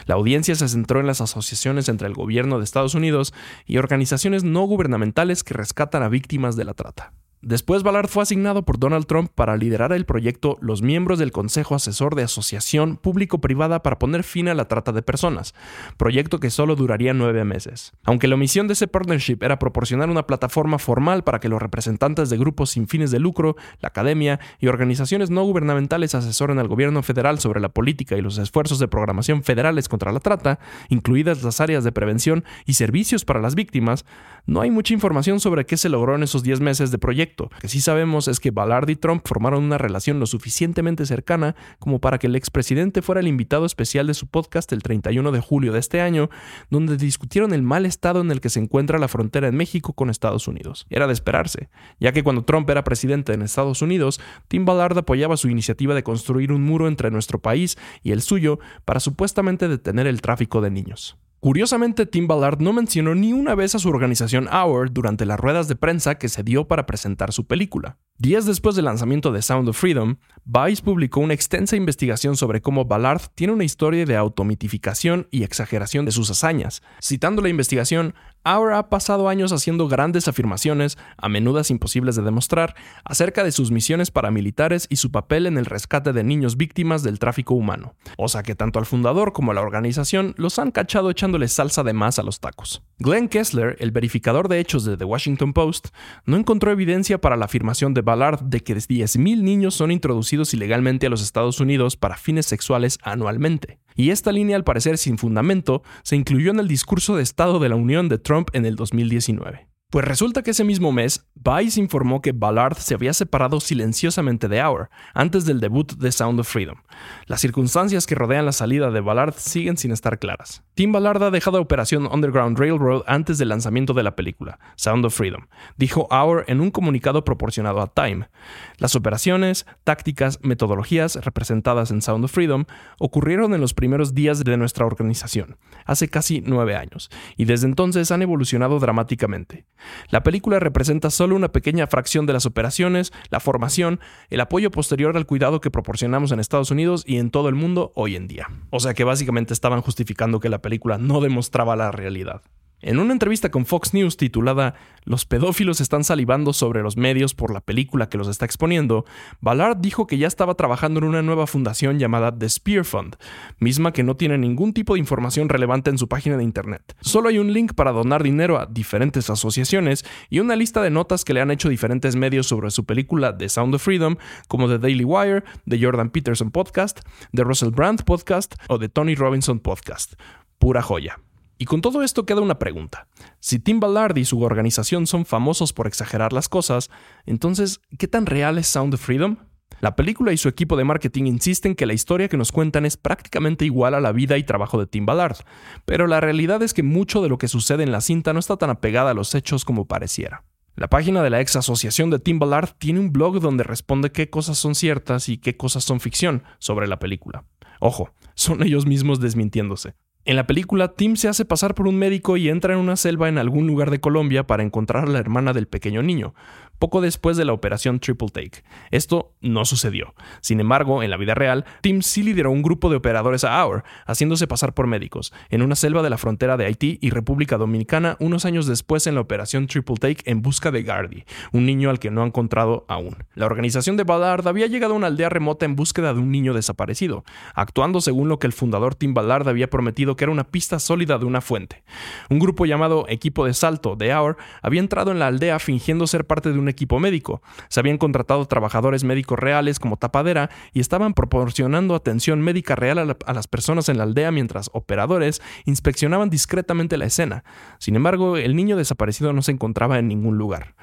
La 0.06 0.16
audiencia 0.16 0.56
se 0.56 0.66
centró 0.66 0.98
en 0.98 1.06
las 1.06 1.20
asociaciones 1.20 1.88
entre 1.88 2.08
el 2.08 2.14
gobierno 2.14 2.58
de 2.58 2.64
Estados 2.64 2.96
Unidos 2.96 3.32
y 3.66 3.78
organizaciones 3.78 4.42
no 4.42 4.64
gubernamentales 4.64 5.44
que 5.44 5.54
rescatan 5.54 6.02
a 6.02 6.08
víctimas 6.08 6.56
de 6.56 6.64
la 6.64 6.74
trata. 6.74 7.12
Después 7.46 7.84
Ballard 7.84 8.08
fue 8.08 8.24
asignado 8.24 8.64
por 8.64 8.80
Donald 8.80 9.06
Trump 9.06 9.30
para 9.32 9.56
liderar 9.56 9.92
el 9.92 10.04
proyecto 10.04 10.58
Los 10.60 10.82
miembros 10.82 11.20
del 11.20 11.30
Consejo 11.30 11.76
Asesor 11.76 12.16
de 12.16 12.24
Asociación 12.24 12.96
Público-Privada 12.96 13.84
para 13.84 14.00
poner 14.00 14.24
fin 14.24 14.48
a 14.48 14.54
la 14.54 14.64
trata 14.64 14.90
de 14.90 15.02
personas, 15.02 15.54
proyecto 15.96 16.40
que 16.40 16.50
solo 16.50 16.74
duraría 16.74 17.14
nueve 17.14 17.44
meses. 17.44 17.92
Aunque 18.02 18.26
la 18.26 18.36
misión 18.36 18.66
de 18.66 18.72
ese 18.72 18.88
partnership 18.88 19.38
era 19.42 19.60
proporcionar 19.60 20.10
una 20.10 20.26
plataforma 20.26 20.80
formal 20.80 21.22
para 21.22 21.38
que 21.38 21.48
los 21.48 21.62
representantes 21.62 22.30
de 22.30 22.36
grupos 22.36 22.70
sin 22.70 22.88
fines 22.88 23.12
de 23.12 23.20
lucro, 23.20 23.54
la 23.80 23.90
academia 23.90 24.40
y 24.58 24.66
organizaciones 24.66 25.30
no 25.30 25.44
gubernamentales 25.44 26.16
asesoren 26.16 26.58
al 26.58 26.66
gobierno 26.66 27.04
federal 27.04 27.38
sobre 27.38 27.60
la 27.60 27.68
política 27.68 28.16
y 28.16 28.22
los 28.22 28.38
esfuerzos 28.38 28.80
de 28.80 28.88
programación 28.88 29.44
federales 29.44 29.88
contra 29.88 30.10
la 30.10 30.18
trata, 30.18 30.58
incluidas 30.88 31.44
las 31.44 31.60
áreas 31.60 31.84
de 31.84 31.92
prevención 31.92 32.42
y 32.64 32.72
servicios 32.72 33.24
para 33.24 33.40
las 33.40 33.54
víctimas, 33.54 34.04
no 34.46 34.62
hay 34.62 34.72
mucha 34.72 34.94
información 34.94 35.38
sobre 35.38 35.64
qué 35.64 35.76
se 35.76 35.88
logró 35.88 36.16
en 36.16 36.24
esos 36.24 36.42
diez 36.42 36.58
meses 36.58 36.90
de 36.90 36.98
proyecto 36.98 37.35
lo 37.44 37.50
que 37.60 37.68
sí 37.68 37.80
sabemos 37.80 38.28
es 38.28 38.40
que 38.40 38.50
Ballard 38.50 38.88
y 38.88 38.96
Trump 38.96 39.22
formaron 39.26 39.64
una 39.64 39.78
relación 39.78 40.18
lo 40.18 40.26
suficientemente 40.26 41.06
cercana 41.06 41.54
como 41.78 42.00
para 42.00 42.18
que 42.18 42.26
el 42.26 42.36
expresidente 42.36 43.02
fuera 43.02 43.20
el 43.20 43.28
invitado 43.28 43.66
especial 43.66 44.06
de 44.06 44.14
su 44.14 44.26
podcast 44.26 44.72
el 44.72 44.82
31 44.82 45.32
de 45.32 45.40
julio 45.40 45.72
de 45.72 45.78
este 45.78 46.00
año, 46.00 46.30
donde 46.70 46.96
discutieron 46.96 47.52
el 47.52 47.62
mal 47.62 47.86
estado 47.86 48.20
en 48.20 48.30
el 48.30 48.40
que 48.40 48.48
se 48.48 48.60
encuentra 48.60 48.98
la 48.98 49.08
frontera 49.08 49.48
en 49.48 49.56
México 49.56 49.92
con 49.92 50.10
Estados 50.10 50.48
Unidos. 50.48 50.86
Era 50.90 51.06
de 51.06 51.12
esperarse, 51.12 51.68
ya 52.00 52.12
que 52.12 52.22
cuando 52.22 52.44
Trump 52.44 52.68
era 52.70 52.84
presidente 52.84 53.32
en 53.32 53.42
Estados 53.42 53.82
Unidos, 53.82 54.20
Tim 54.48 54.64
Ballard 54.64 54.98
apoyaba 54.98 55.36
su 55.36 55.48
iniciativa 55.48 55.94
de 55.94 56.02
construir 56.02 56.52
un 56.52 56.62
muro 56.62 56.88
entre 56.88 57.10
nuestro 57.10 57.40
país 57.40 57.76
y 58.02 58.12
el 58.12 58.22
suyo 58.22 58.58
para 58.84 59.00
supuestamente 59.00 59.68
detener 59.68 60.06
el 60.06 60.20
tráfico 60.20 60.60
de 60.60 60.70
niños. 60.70 61.16
Curiosamente, 61.40 62.06
Tim 62.06 62.26
Ballard 62.26 62.60
no 62.60 62.72
mencionó 62.72 63.14
ni 63.14 63.32
una 63.32 63.54
vez 63.54 63.74
a 63.74 63.78
su 63.78 63.88
organización 63.88 64.48
Hour 64.48 64.92
durante 64.92 65.26
las 65.26 65.38
ruedas 65.38 65.68
de 65.68 65.76
prensa 65.76 66.16
que 66.16 66.28
se 66.28 66.42
dio 66.42 66.66
para 66.66 66.86
presentar 66.86 67.32
su 67.32 67.46
película. 67.46 67.98
Días 68.18 68.46
después 68.46 68.74
del 68.74 68.86
lanzamiento 68.86 69.30
de 69.30 69.42
Sound 69.42 69.68
of 69.68 69.78
Freedom, 69.78 70.16
Vice 70.46 70.82
publicó 70.82 71.20
una 71.20 71.34
extensa 71.34 71.76
investigación 71.76 72.36
sobre 72.36 72.62
cómo 72.62 72.86
Ballard 72.86 73.20
tiene 73.34 73.52
una 73.52 73.64
historia 73.64 74.06
de 74.06 74.16
automitificación 74.16 75.28
y 75.30 75.42
exageración 75.42 76.06
de 76.06 76.12
sus 76.12 76.30
hazañas. 76.30 76.82
Citando 77.02 77.42
la 77.42 77.50
investigación, 77.50 78.14
Hour 78.46 78.74
ha 78.74 78.88
pasado 78.88 79.28
años 79.28 79.52
haciendo 79.52 79.88
grandes 79.88 80.28
afirmaciones, 80.28 80.96
a 81.16 81.28
menudo 81.28 81.56
imposibles 81.70 82.16
de 82.16 82.22
demostrar, 82.22 82.74
acerca 83.04 83.42
de 83.44 83.52
sus 83.52 83.70
misiones 83.70 84.10
paramilitares 84.10 84.86
y 84.90 84.96
su 84.96 85.10
papel 85.10 85.46
en 85.46 85.56
el 85.56 85.64
rescate 85.64 86.12
de 86.12 86.22
niños 86.22 86.56
víctimas 86.56 87.02
del 87.02 87.18
tráfico 87.18 87.54
humano. 87.54 87.94
O 88.18 88.28
sea 88.28 88.42
que 88.42 88.54
tanto 88.54 88.78
al 88.78 88.86
fundador 88.86 89.32
como 89.32 89.50
a 89.50 89.54
la 89.54 89.62
organización 89.62 90.34
los 90.36 90.58
han 90.58 90.70
cachado 90.70 91.10
echándole 91.10 91.48
salsa 91.48 91.82
de 91.82 91.92
más 91.92 92.18
a 92.18 92.22
los 92.22 92.40
tacos. 92.40 92.82
Glenn 92.98 93.28
Kessler, 93.28 93.76
el 93.80 93.90
verificador 93.90 94.48
de 94.48 94.60
hechos 94.60 94.84
de 94.84 94.96
The 94.96 95.04
Washington 95.04 95.52
Post, 95.52 95.88
no 96.26 96.36
encontró 96.36 96.70
evidencia 96.70 97.20
para 97.20 97.36
la 97.36 97.46
afirmación 97.46 97.94
de 97.94 98.02
Ballard 98.02 98.42
de 98.42 98.60
que 98.60 98.76
10.000 98.76 99.42
niños 99.42 99.74
son 99.74 99.90
introducidos 99.90 100.52
ilegalmente 100.52 101.06
a 101.06 101.10
los 101.10 101.22
Estados 101.22 101.60
Unidos 101.60 101.96
para 101.96 102.16
fines 102.16 102.46
sexuales 102.46 102.98
anualmente. 103.02 103.78
Y 103.96 104.10
esta 104.10 104.30
línea, 104.30 104.56
al 104.56 104.64
parecer 104.64 104.98
sin 104.98 105.18
fundamento, 105.18 105.82
se 106.02 106.16
incluyó 106.16 106.50
en 106.50 106.60
el 106.60 106.68
discurso 106.68 107.16
de 107.16 107.22
Estado 107.22 107.58
de 107.58 107.70
la 107.70 107.76
Unión 107.76 108.08
de 108.08 108.18
Trump 108.18 108.50
en 108.52 108.66
el 108.66 108.76
2019. 108.76 109.66
Pues 109.96 110.04
resulta 110.04 110.42
que 110.42 110.50
ese 110.50 110.62
mismo 110.62 110.92
mes, 110.92 111.26
Vice 111.36 111.80
informó 111.80 112.20
que 112.20 112.32
Ballard 112.32 112.76
se 112.76 112.92
había 112.92 113.14
separado 113.14 113.60
silenciosamente 113.60 114.46
de 114.46 114.62
Hour 114.62 114.90
antes 115.14 115.46
del 115.46 115.58
debut 115.58 115.90
de 115.94 116.12
Sound 116.12 116.38
of 116.38 116.46
Freedom. 116.46 116.82
Las 117.24 117.40
circunstancias 117.40 118.06
que 118.06 118.14
rodean 118.14 118.44
la 118.44 118.52
salida 118.52 118.90
de 118.90 119.00
Ballard 119.00 119.32
siguen 119.38 119.78
sin 119.78 119.92
estar 119.92 120.18
claras. 120.18 120.62
Tim 120.74 120.92
Ballard 120.92 121.22
ha 121.22 121.30
dejado 121.30 121.62
Operación 121.62 122.06
Underground 122.12 122.58
Railroad 122.58 123.04
antes 123.06 123.38
del 123.38 123.48
lanzamiento 123.48 123.94
de 123.94 124.02
la 124.02 124.16
película, 124.16 124.58
Sound 124.74 125.06
of 125.06 125.14
Freedom, 125.14 125.46
dijo 125.78 126.08
Hour 126.10 126.44
en 126.48 126.60
un 126.60 126.70
comunicado 126.70 127.24
proporcionado 127.24 127.80
a 127.80 127.86
Time. 127.86 128.28
Las 128.76 128.96
operaciones, 128.96 129.64
tácticas, 129.84 130.40
metodologías 130.42 131.24
representadas 131.24 131.90
en 131.90 132.02
Sound 132.02 132.26
of 132.26 132.32
Freedom 132.32 132.66
ocurrieron 132.98 133.54
en 133.54 133.62
los 133.62 133.72
primeros 133.72 134.14
días 134.14 134.44
de 134.44 134.58
nuestra 134.58 134.84
organización, 134.84 135.56
hace 135.86 136.08
casi 136.08 136.42
nueve 136.44 136.76
años, 136.76 137.08
y 137.38 137.46
desde 137.46 137.66
entonces 137.66 138.10
han 138.10 138.20
evolucionado 138.20 138.78
dramáticamente. 138.78 139.64
La 140.10 140.22
película 140.22 140.60
representa 140.60 141.10
solo 141.10 141.36
una 141.36 141.52
pequeña 141.52 141.86
fracción 141.86 142.26
de 142.26 142.32
las 142.32 142.46
operaciones, 142.46 143.12
la 143.30 143.40
formación, 143.40 144.00
el 144.30 144.40
apoyo 144.40 144.70
posterior 144.70 145.16
al 145.16 145.26
cuidado 145.26 145.60
que 145.60 145.70
proporcionamos 145.70 146.32
en 146.32 146.40
Estados 146.40 146.70
Unidos 146.70 147.04
y 147.06 147.18
en 147.18 147.30
todo 147.30 147.48
el 147.48 147.54
mundo 147.54 147.92
hoy 147.94 148.16
en 148.16 148.28
día. 148.28 148.48
O 148.70 148.80
sea 148.80 148.94
que 148.94 149.04
básicamente 149.04 149.52
estaban 149.52 149.80
justificando 149.80 150.40
que 150.40 150.48
la 150.48 150.62
película 150.62 150.98
no 150.98 151.20
demostraba 151.20 151.76
la 151.76 151.92
realidad. 151.92 152.42
En 152.82 152.98
una 152.98 153.14
entrevista 153.14 153.50
con 153.50 153.64
Fox 153.64 153.94
News 153.94 154.18
titulada 154.18 154.74
Los 155.04 155.24
pedófilos 155.24 155.80
están 155.80 156.04
salivando 156.04 156.52
sobre 156.52 156.82
los 156.82 156.98
medios 156.98 157.34
por 157.34 157.52
la 157.52 157.62
película 157.62 158.10
que 158.10 158.18
los 158.18 158.28
está 158.28 158.44
exponiendo, 158.44 159.06
Ballard 159.40 159.78
dijo 159.78 160.06
que 160.06 160.18
ya 160.18 160.26
estaba 160.26 160.54
trabajando 160.54 160.98
en 160.98 161.04
una 161.04 161.22
nueva 161.22 161.46
fundación 161.46 161.98
llamada 161.98 162.36
The 162.36 162.50
Spear 162.50 162.84
Fund, 162.84 163.16
misma 163.58 163.92
que 163.92 164.02
no 164.02 164.16
tiene 164.16 164.36
ningún 164.36 164.74
tipo 164.74 164.92
de 164.92 165.00
información 165.00 165.48
relevante 165.48 165.88
en 165.88 165.96
su 165.96 166.06
página 166.06 166.36
de 166.36 166.44
internet. 166.44 166.94
Solo 167.00 167.30
hay 167.30 167.38
un 167.38 167.54
link 167.54 167.72
para 167.72 167.92
donar 167.92 168.22
dinero 168.22 168.58
a 168.58 168.66
diferentes 168.66 169.30
asociaciones 169.30 170.04
y 170.28 170.40
una 170.40 170.54
lista 170.54 170.82
de 170.82 170.90
notas 170.90 171.24
que 171.24 171.32
le 171.32 171.40
han 171.40 171.50
hecho 171.50 171.70
diferentes 171.70 172.14
medios 172.14 172.46
sobre 172.46 172.70
su 172.70 172.84
película 172.84 173.36
The 173.38 173.48
Sound 173.48 173.74
of 173.74 173.82
Freedom, 173.82 174.16
como 174.48 174.68
The 174.68 174.78
Daily 174.78 175.04
Wire, 175.04 175.44
The 175.66 175.82
Jordan 175.82 176.10
Peterson 176.10 176.50
Podcast, 176.50 177.00
The 177.32 177.42
Russell 177.42 177.70
Brand 177.70 178.04
Podcast 178.04 178.54
o 178.68 178.78
The 178.78 178.90
Tony 178.90 179.14
Robinson 179.14 179.60
Podcast. 179.60 180.14
Pura 180.58 180.82
joya. 180.82 181.18
Y 181.58 181.64
con 181.64 181.80
todo 181.80 182.02
esto 182.02 182.26
queda 182.26 182.40
una 182.40 182.58
pregunta. 182.58 183.08
Si 183.40 183.58
Tim 183.58 183.80
Ballard 183.80 184.16
y 184.18 184.24
su 184.24 184.42
organización 184.42 185.06
son 185.06 185.24
famosos 185.24 185.72
por 185.72 185.86
exagerar 185.86 186.32
las 186.32 186.48
cosas, 186.48 186.90
entonces, 187.24 187.80
¿qué 187.98 188.08
tan 188.08 188.26
real 188.26 188.58
es 188.58 188.66
Sound 188.66 188.94
of 188.94 189.00
Freedom? 189.00 189.38
La 189.80 189.94
película 189.94 190.32
y 190.32 190.36
su 190.36 190.48
equipo 190.48 190.76
de 190.76 190.84
marketing 190.84 191.24
insisten 191.24 191.74
que 191.74 191.86
la 191.86 191.92
historia 191.92 192.28
que 192.28 192.38
nos 192.38 192.50
cuentan 192.50 192.86
es 192.86 192.96
prácticamente 192.96 193.64
igual 193.66 193.94
a 193.94 194.00
la 194.00 194.12
vida 194.12 194.38
y 194.38 194.44
trabajo 194.44 194.78
de 194.78 194.86
Tim 194.86 195.04
Ballard, 195.04 195.36
pero 195.84 196.06
la 196.06 196.20
realidad 196.20 196.62
es 196.62 196.72
que 196.72 196.82
mucho 196.82 197.22
de 197.22 197.28
lo 197.28 197.36
que 197.36 197.48
sucede 197.48 197.82
en 197.82 197.92
la 197.92 198.00
cinta 198.00 198.32
no 198.32 198.38
está 198.38 198.56
tan 198.56 198.70
apegada 198.70 199.10
a 199.10 199.14
los 199.14 199.34
hechos 199.34 199.64
como 199.64 199.86
pareciera. 199.86 200.44
La 200.76 200.88
página 200.88 201.22
de 201.22 201.30
la 201.30 201.40
ex 201.40 201.56
asociación 201.56 202.10
de 202.10 202.18
Tim 202.18 202.38
Ballard 202.38 202.70
tiene 202.78 203.00
un 203.00 203.12
blog 203.12 203.40
donde 203.40 203.64
responde 203.64 204.12
qué 204.12 204.30
cosas 204.30 204.58
son 204.58 204.74
ciertas 204.74 205.28
y 205.28 205.38
qué 205.38 205.56
cosas 205.56 205.84
son 205.84 206.00
ficción 206.00 206.42
sobre 206.58 206.86
la 206.86 206.98
película. 206.98 207.44
Ojo, 207.80 208.12
son 208.34 208.62
ellos 208.62 208.86
mismos 208.86 209.20
desmintiéndose. 209.20 209.94
En 210.26 210.34
la 210.34 210.48
película, 210.48 210.88
Tim 210.88 211.14
se 211.14 211.28
hace 211.28 211.44
pasar 211.44 211.76
por 211.76 211.86
un 211.86 211.96
médico 211.98 212.36
y 212.36 212.48
entra 212.48 212.74
en 212.74 212.80
una 212.80 212.96
selva 212.96 213.28
en 213.28 213.38
algún 213.38 213.68
lugar 213.68 213.92
de 213.92 214.00
Colombia 214.00 214.44
para 214.44 214.64
encontrar 214.64 215.04
a 215.04 215.08
la 215.08 215.20
hermana 215.20 215.52
del 215.52 215.68
pequeño 215.68 216.02
niño, 216.02 216.34
poco 216.78 217.00
después 217.00 217.36
de 217.36 217.44
la 217.44 217.52
operación 217.52 218.00
Triple 218.00 218.28
Take. 218.28 218.62
Esto 218.90 219.34
no 219.40 219.64
sucedió. 219.64 220.14
Sin 220.40 220.60
embargo, 220.60 221.02
en 221.02 221.10
la 221.10 221.16
vida 221.16 221.34
real, 221.34 221.64
Tim 221.80 222.02
sí 222.02 222.22
lideró 222.22 222.50
un 222.50 222.62
grupo 222.62 222.90
de 222.90 222.96
operadores 222.96 223.44
a 223.44 223.64
Hour, 223.64 223.84
haciéndose 224.06 224.46
pasar 224.46 224.74
por 224.74 224.86
médicos, 224.86 225.32
en 225.50 225.62
una 225.62 225.76
selva 225.76 226.02
de 226.02 226.10
la 226.10 226.18
frontera 226.18 226.56
de 226.56 226.66
Haití 226.66 226.98
y 227.00 227.10
República 227.10 227.56
Dominicana 227.56 228.16
unos 228.20 228.44
años 228.44 228.66
después 228.66 229.06
en 229.06 229.14
la 229.14 229.20
operación 229.20 229.66
Triple 229.66 229.96
Take 229.96 230.30
en 230.30 230.42
busca 230.42 230.70
de 230.70 230.82
Gardy, 230.82 231.24
un 231.52 231.66
niño 231.66 231.90
al 231.90 231.98
que 231.98 232.10
no 232.10 232.22
ha 232.22 232.26
encontrado 232.26 232.84
aún. 232.88 233.16
La 233.34 233.46
organización 233.46 233.96
de 233.96 234.04
Ballard 234.04 234.46
había 234.46 234.66
llegado 234.66 234.94
a 234.94 234.96
una 234.96 235.06
aldea 235.06 235.28
remota 235.28 235.64
en 235.64 235.76
búsqueda 235.76 236.12
de 236.12 236.20
un 236.20 236.30
niño 236.30 236.54
desaparecido, 236.54 237.24
actuando 237.54 238.00
según 238.00 238.28
lo 238.28 238.38
que 238.38 238.46
el 238.46 238.52
fundador 238.52 238.94
Tim 238.94 239.14
Ballard 239.14 239.48
había 239.48 239.70
prometido 239.70 240.16
que 240.16 240.24
era 240.24 240.32
una 240.32 240.44
pista 240.44 240.78
sólida 240.78 241.18
de 241.18 241.24
una 241.24 241.40
fuente. 241.40 241.84
Un 242.30 242.38
grupo 242.38 242.66
llamado 242.66 243.06
Equipo 243.08 243.44
de 243.44 243.54
Salto 243.54 243.96
de 243.96 244.14
Hour 244.14 244.36
había 244.62 244.80
entrado 244.80 245.10
en 245.10 245.18
la 245.18 245.26
aldea 245.26 245.58
fingiendo 245.58 246.06
ser 246.06 246.26
parte 246.26 246.52
de 246.52 246.58
un 246.58 246.65
equipo 246.68 246.98
médico. 247.00 247.42
Se 247.68 247.80
habían 247.80 247.98
contratado 247.98 248.44
trabajadores 248.46 249.04
médicos 249.04 249.38
reales 249.38 249.78
como 249.78 249.96
tapadera 249.96 250.50
y 250.72 250.80
estaban 250.80 251.14
proporcionando 251.14 251.94
atención 251.94 252.40
médica 252.40 252.76
real 252.76 252.98
a, 252.98 253.16
a 253.26 253.32
las 253.34 253.46
personas 253.46 253.88
en 253.88 253.98
la 253.98 254.04
aldea 254.04 254.30
mientras 254.30 254.70
operadores 254.72 255.42
inspeccionaban 255.64 256.30
discretamente 256.30 256.96
la 256.96 257.06
escena. 257.06 257.44
Sin 257.78 257.96
embargo, 257.96 258.36
el 258.36 258.56
niño 258.56 258.76
desaparecido 258.76 259.32
no 259.32 259.42
se 259.42 259.52
encontraba 259.52 259.98
en 259.98 260.08
ningún 260.08 260.38
lugar. 260.38 260.74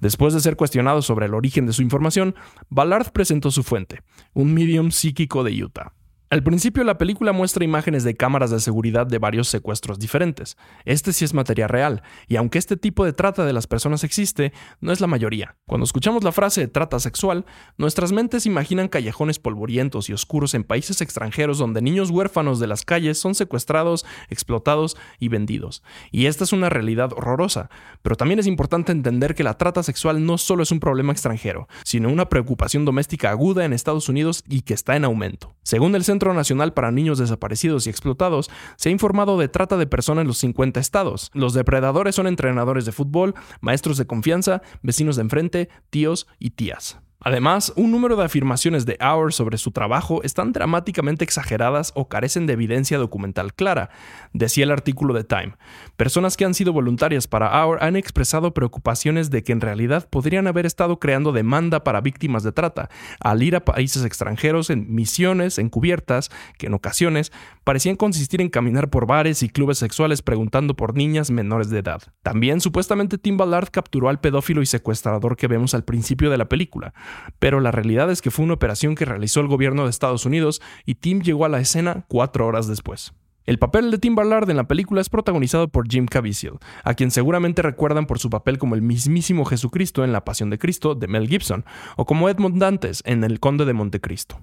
Después 0.00 0.34
de 0.34 0.40
ser 0.40 0.56
cuestionado 0.56 1.02
sobre 1.02 1.26
el 1.26 1.34
origen 1.34 1.66
de 1.66 1.72
su 1.72 1.82
información, 1.82 2.34
Ballard 2.68 3.12
presentó 3.12 3.50
su 3.50 3.62
fuente, 3.62 4.02
un 4.32 4.54
medium 4.54 4.90
psíquico 4.90 5.44
de 5.44 5.64
Utah. 5.64 5.92
Al 6.34 6.42
principio 6.42 6.82
la 6.82 6.98
película 6.98 7.30
muestra 7.30 7.62
imágenes 7.64 8.02
de 8.02 8.16
cámaras 8.16 8.50
de 8.50 8.58
seguridad 8.58 9.06
de 9.06 9.18
varios 9.18 9.46
secuestros 9.46 10.00
diferentes. 10.00 10.56
Este 10.84 11.12
sí 11.12 11.24
es 11.24 11.32
materia 11.32 11.68
real, 11.68 12.02
y 12.26 12.34
aunque 12.34 12.58
este 12.58 12.76
tipo 12.76 13.04
de 13.04 13.12
trata 13.12 13.44
de 13.44 13.52
las 13.52 13.68
personas 13.68 14.02
existe, 14.02 14.52
no 14.80 14.90
es 14.90 15.00
la 15.00 15.06
mayoría. 15.06 15.54
Cuando 15.64 15.84
escuchamos 15.84 16.24
la 16.24 16.32
frase 16.32 16.66
trata 16.66 16.98
sexual, 16.98 17.46
nuestras 17.78 18.10
mentes 18.10 18.46
imaginan 18.46 18.88
callejones 18.88 19.38
polvorientos 19.38 20.10
y 20.10 20.12
oscuros 20.12 20.54
en 20.54 20.64
países 20.64 21.00
extranjeros 21.02 21.58
donde 21.58 21.82
niños 21.82 22.10
huérfanos 22.10 22.58
de 22.58 22.66
las 22.66 22.84
calles 22.84 23.16
son 23.16 23.36
secuestrados, 23.36 24.04
explotados 24.28 24.96
y 25.20 25.28
vendidos. 25.28 25.84
Y 26.10 26.26
esta 26.26 26.42
es 26.42 26.52
una 26.52 26.68
realidad 26.68 27.12
horrorosa, 27.12 27.70
pero 28.02 28.16
también 28.16 28.40
es 28.40 28.48
importante 28.48 28.90
entender 28.90 29.36
que 29.36 29.44
la 29.44 29.56
trata 29.56 29.84
sexual 29.84 30.26
no 30.26 30.36
solo 30.36 30.64
es 30.64 30.72
un 30.72 30.80
problema 30.80 31.12
extranjero, 31.12 31.68
sino 31.84 32.08
una 32.08 32.28
preocupación 32.28 32.84
doméstica 32.84 33.30
aguda 33.30 33.64
en 33.64 33.72
Estados 33.72 34.08
Unidos 34.08 34.42
y 34.48 34.62
que 34.62 34.74
está 34.74 34.96
en 34.96 35.04
aumento. 35.04 35.54
Según 35.62 35.94
el 35.94 36.02
Centro 36.02 36.23
Nacional 36.32 36.72
para 36.72 36.90
Niños 36.90 37.18
Desaparecidos 37.18 37.86
y 37.86 37.90
Explotados, 37.90 38.50
se 38.76 38.88
ha 38.88 38.92
informado 38.92 39.38
de 39.38 39.48
trata 39.48 39.76
de 39.76 39.86
personas 39.86 40.22
en 40.22 40.28
los 40.28 40.38
50 40.38 40.80
estados. 40.80 41.30
Los 41.34 41.52
depredadores 41.52 42.14
son 42.14 42.26
entrenadores 42.26 42.86
de 42.86 42.92
fútbol, 42.92 43.34
maestros 43.60 43.98
de 43.98 44.06
confianza, 44.06 44.62
vecinos 44.82 45.16
de 45.16 45.22
enfrente, 45.22 45.68
tíos 45.90 46.26
y 46.38 46.50
tías. 46.50 47.03
Además, 47.20 47.72
un 47.76 47.90
número 47.90 48.16
de 48.16 48.24
afirmaciones 48.24 48.84
de 48.84 48.98
Hour 49.00 49.32
sobre 49.32 49.56
su 49.56 49.70
trabajo 49.70 50.22
están 50.22 50.52
dramáticamente 50.52 51.24
exageradas 51.24 51.90
o 51.94 52.06
carecen 52.06 52.46
de 52.46 52.52
evidencia 52.52 52.98
documental 52.98 53.54
clara, 53.54 53.88
decía 54.34 54.64
el 54.64 54.70
artículo 54.70 55.14
de 55.14 55.24
Time. 55.24 55.56
Personas 55.96 56.36
que 56.36 56.44
han 56.44 56.52
sido 56.52 56.74
voluntarias 56.74 57.26
para 57.26 57.64
Hour 57.64 57.82
han 57.82 57.96
expresado 57.96 58.52
preocupaciones 58.52 59.30
de 59.30 59.42
que 59.42 59.52
en 59.52 59.62
realidad 59.62 60.06
podrían 60.10 60.46
haber 60.46 60.66
estado 60.66 60.98
creando 60.98 61.32
demanda 61.32 61.82
para 61.82 62.02
víctimas 62.02 62.42
de 62.42 62.52
trata, 62.52 62.90
al 63.20 63.42
ir 63.42 63.56
a 63.56 63.64
países 63.64 64.04
extranjeros 64.04 64.68
en 64.68 64.94
misiones 64.94 65.58
encubiertas 65.58 66.30
que 66.58 66.66
en 66.66 66.74
ocasiones 66.74 67.32
parecían 67.64 67.96
consistir 67.96 68.42
en 68.42 68.50
caminar 68.50 68.90
por 68.90 69.06
bares 69.06 69.42
y 69.42 69.48
clubes 69.48 69.78
sexuales 69.78 70.20
preguntando 70.20 70.74
por 70.76 70.94
niñas 70.94 71.30
menores 71.30 71.70
de 71.70 71.78
edad. 71.78 72.02
También 72.22 72.60
supuestamente 72.60 73.16
Tim 73.16 73.38
Ballard 73.38 73.70
capturó 73.70 74.10
al 74.10 74.20
pedófilo 74.20 74.60
y 74.60 74.66
secuestrador 74.66 75.38
que 75.38 75.48
vemos 75.48 75.72
al 75.74 75.84
principio 75.84 76.30
de 76.30 76.36
la 76.36 76.50
película 76.50 76.92
pero 77.38 77.60
la 77.60 77.70
realidad 77.70 78.10
es 78.10 78.22
que 78.22 78.30
fue 78.30 78.44
una 78.44 78.54
operación 78.54 78.94
que 78.94 79.04
realizó 79.04 79.40
el 79.40 79.48
gobierno 79.48 79.84
de 79.84 79.90
Estados 79.90 80.26
Unidos 80.26 80.62
y 80.84 80.96
Tim 80.96 81.20
llegó 81.20 81.44
a 81.44 81.48
la 81.48 81.60
escena 81.60 82.04
cuatro 82.08 82.46
horas 82.46 82.66
después. 82.66 83.12
El 83.46 83.58
papel 83.58 83.90
de 83.90 83.98
Tim 83.98 84.14
Ballard 84.14 84.48
en 84.48 84.56
la 84.56 84.66
película 84.66 85.02
es 85.02 85.10
protagonizado 85.10 85.68
por 85.68 85.86
Jim 85.86 86.06
Caviezel, 86.06 86.58
a 86.82 86.94
quien 86.94 87.10
seguramente 87.10 87.60
recuerdan 87.60 88.06
por 88.06 88.18
su 88.18 88.30
papel 88.30 88.56
como 88.56 88.74
el 88.74 88.80
mismísimo 88.80 89.44
Jesucristo 89.44 90.02
en 90.02 90.12
La 90.12 90.24
Pasión 90.24 90.48
de 90.48 90.58
Cristo 90.58 90.94
de 90.94 91.08
Mel 91.08 91.28
Gibson, 91.28 91.66
o 91.96 92.06
como 92.06 92.30
Edmond 92.30 92.58
Dantes 92.58 93.02
en 93.04 93.22
El 93.22 93.40
Conde 93.40 93.66
de 93.66 93.74
Montecristo. 93.74 94.40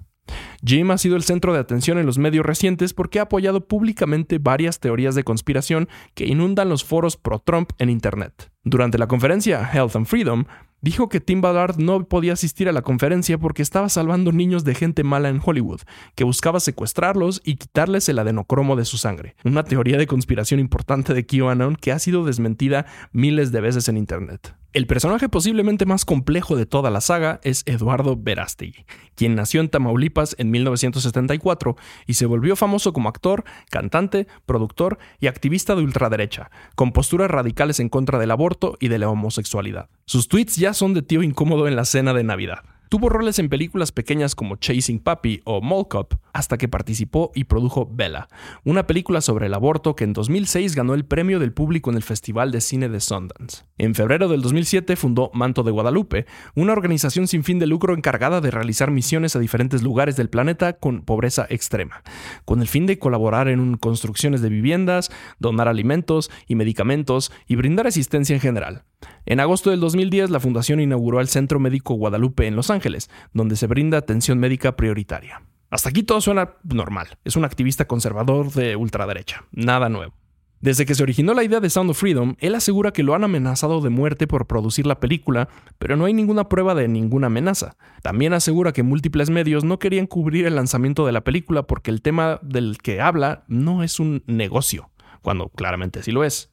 Jim 0.64 0.92
ha 0.92 0.98
sido 0.98 1.16
el 1.16 1.24
centro 1.24 1.52
de 1.52 1.58
atención 1.58 1.98
en 1.98 2.06
los 2.06 2.18
medios 2.18 2.46
recientes 2.46 2.94
porque 2.94 3.18
ha 3.18 3.22
apoyado 3.22 3.66
públicamente 3.66 4.38
varias 4.38 4.78
teorías 4.78 5.16
de 5.16 5.24
conspiración 5.24 5.88
que 6.14 6.26
inundan 6.26 6.68
los 6.68 6.84
foros 6.84 7.16
pro-Trump 7.16 7.72
en 7.78 7.90
Internet. 7.90 8.52
Durante 8.62 8.98
la 8.98 9.08
conferencia 9.08 9.68
Health 9.72 9.96
and 9.96 10.06
Freedom, 10.06 10.44
dijo 10.82 11.08
que 11.08 11.20
Tim 11.20 11.40
Ballard 11.40 11.78
no 11.78 12.04
podía 12.04 12.34
asistir 12.34 12.68
a 12.68 12.72
la 12.72 12.82
conferencia 12.82 13.38
porque 13.38 13.62
estaba 13.62 13.88
salvando 13.88 14.32
niños 14.32 14.64
de 14.64 14.74
gente 14.74 15.04
mala 15.04 15.30
en 15.30 15.40
Hollywood, 15.42 15.80
que 16.14 16.24
buscaba 16.24 16.60
secuestrarlos 16.60 17.40
y 17.44 17.56
quitarles 17.56 18.08
el 18.10 18.18
adenocromo 18.18 18.76
de 18.76 18.84
su 18.84 18.98
sangre. 18.98 19.36
Una 19.44 19.64
teoría 19.64 19.96
de 19.96 20.06
conspiración 20.06 20.60
importante 20.60 21.14
de 21.14 21.24
QAnon 21.24 21.76
que 21.76 21.92
ha 21.92 21.98
sido 21.98 22.24
desmentida 22.24 22.84
miles 23.12 23.52
de 23.52 23.60
veces 23.62 23.88
en 23.88 23.96
Internet. 23.96 24.54
El 24.72 24.86
personaje 24.86 25.28
posiblemente 25.28 25.84
más 25.84 26.06
complejo 26.06 26.56
de 26.56 26.64
toda 26.64 26.90
la 26.90 27.02
saga 27.02 27.40
es 27.44 27.62
Eduardo 27.66 28.16
Verástegui, 28.16 28.86
quien 29.14 29.34
nació 29.34 29.60
en 29.60 29.68
Tamaulipas 29.68 30.34
en 30.38 30.50
1974 30.50 31.76
y 32.06 32.14
se 32.14 32.24
volvió 32.24 32.56
famoso 32.56 32.94
como 32.94 33.10
actor, 33.10 33.44
cantante, 33.68 34.26
productor 34.46 34.98
y 35.20 35.26
activista 35.26 35.74
de 35.74 35.82
ultraderecha, 35.82 36.50
con 36.74 36.92
posturas 36.92 37.30
radicales 37.30 37.80
en 37.80 37.90
contra 37.90 38.18
del 38.18 38.30
aborto 38.30 38.78
y 38.80 38.88
de 38.88 38.98
la 38.98 39.10
homosexualidad. 39.10 39.90
Sus 40.06 40.28
tweets 40.28 40.56
ya 40.56 40.72
son 40.72 40.94
de 40.94 41.02
tío 41.02 41.22
incómodo 41.22 41.68
en 41.68 41.76
la 41.76 41.84
cena 41.84 42.14
de 42.14 42.24
Navidad. 42.24 42.64
Tuvo 42.92 43.08
roles 43.08 43.38
en 43.38 43.48
películas 43.48 43.90
pequeñas 43.90 44.34
como 44.34 44.56
Chasing 44.56 44.98
Puppy 44.98 45.40
o 45.46 45.62
Mall 45.62 45.88
Cop 45.88 46.12
hasta 46.34 46.58
que 46.58 46.68
participó 46.68 47.32
y 47.34 47.44
produjo 47.44 47.88
Bella, 47.90 48.28
una 48.64 48.86
película 48.86 49.22
sobre 49.22 49.46
el 49.46 49.54
aborto 49.54 49.96
que 49.96 50.04
en 50.04 50.12
2006 50.12 50.74
ganó 50.74 50.92
el 50.92 51.06
premio 51.06 51.38
del 51.38 51.54
público 51.54 51.88
en 51.88 51.96
el 51.96 52.02
Festival 52.02 52.52
de 52.52 52.60
Cine 52.60 52.90
de 52.90 53.00
Sundance. 53.00 53.64
En 53.78 53.94
febrero 53.94 54.28
del 54.28 54.42
2007 54.42 54.96
fundó 54.96 55.30
Manto 55.32 55.62
de 55.62 55.70
Guadalupe, 55.70 56.26
una 56.54 56.74
organización 56.74 57.28
sin 57.28 57.44
fin 57.44 57.58
de 57.58 57.66
lucro 57.66 57.94
encargada 57.94 58.42
de 58.42 58.50
realizar 58.50 58.90
misiones 58.90 59.36
a 59.36 59.38
diferentes 59.38 59.82
lugares 59.82 60.16
del 60.16 60.28
planeta 60.28 60.74
con 60.74 61.00
pobreza 61.00 61.46
extrema, 61.48 62.02
con 62.44 62.60
el 62.60 62.68
fin 62.68 62.84
de 62.84 62.98
colaborar 62.98 63.48
en 63.48 63.78
construcciones 63.78 64.42
de 64.42 64.50
viviendas, 64.50 65.10
donar 65.38 65.66
alimentos 65.66 66.30
y 66.46 66.56
medicamentos 66.56 67.32
y 67.46 67.56
brindar 67.56 67.86
asistencia 67.86 68.34
en 68.34 68.40
general. 68.42 68.84
En 69.26 69.40
agosto 69.40 69.70
del 69.70 69.80
2010, 69.80 70.30
la 70.30 70.40
fundación 70.40 70.80
inauguró 70.80 71.20
el 71.20 71.28
Centro 71.28 71.60
Médico 71.60 71.94
Guadalupe 71.94 72.46
en 72.46 72.56
Los 72.56 72.70
Ángeles, 72.70 73.10
donde 73.32 73.56
se 73.56 73.66
brinda 73.66 73.98
atención 73.98 74.38
médica 74.38 74.76
prioritaria. 74.76 75.42
Hasta 75.70 75.88
aquí 75.88 76.02
todo 76.02 76.20
suena 76.20 76.56
normal. 76.64 77.08
Es 77.24 77.36
un 77.36 77.44
activista 77.44 77.86
conservador 77.86 78.52
de 78.52 78.76
ultraderecha. 78.76 79.44
Nada 79.52 79.88
nuevo. 79.88 80.12
Desde 80.60 80.86
que 80.86 80.94
se 80.94 81.02
originó 81.02 81.34
la 81.34 81.42
idea 81.42 81.58
de 81.58 81.70
Sound 81.70 81.90
of 81.90 81.98
Freedom, 81.98 82.36
él 82.38 82.54
asegura 82.54 82.92
que 82.92 83.02
lo 83.02 83.16
han 83.16 83.24
amenazado 83.24 83.80
de 83.80 83.90
muerte 83.90 84.28
por 84.28 84.46
producir 84.46 84.86
la 84.86 85.00
película, 85.00 85.48
pero 85.78 85.96
no 85.96 86.04
hay 86.04 86.12
ninguna 86.12 86.48
prueba 86.48 86.76
de 86.76 86.86
ninguna 86.86 87.26
amenaza. 87.26 87.74
También 88.02 88.32
asegura 88.32 88.72
que 88.72 88.84
múltiples 88.84 89.28
medios 89.28 89.64
no 89.64 89.80
querían 89.80 90.06
cubrir 90.06 90.46
el 90.46 90.54
lanzamiento 90.54 91.04
de 91.04 91.10
la 91.10 91.22
película 91.22 91.64
porque 91.64 91.90
el 91.90 92.00
tema 92.00 92.38
del 92.42 92.78
que 92.78 93.00
habla 93.00 93.42
no 93.48 93.82
es 93.82 93.98
un 93.98 94.22
negocio 94.26 94.90
cuando 95.22 95.48
claramente 95.48 96.02
sí 96.02 96.12
lo 96.12 96.24
es. 96.24 96.50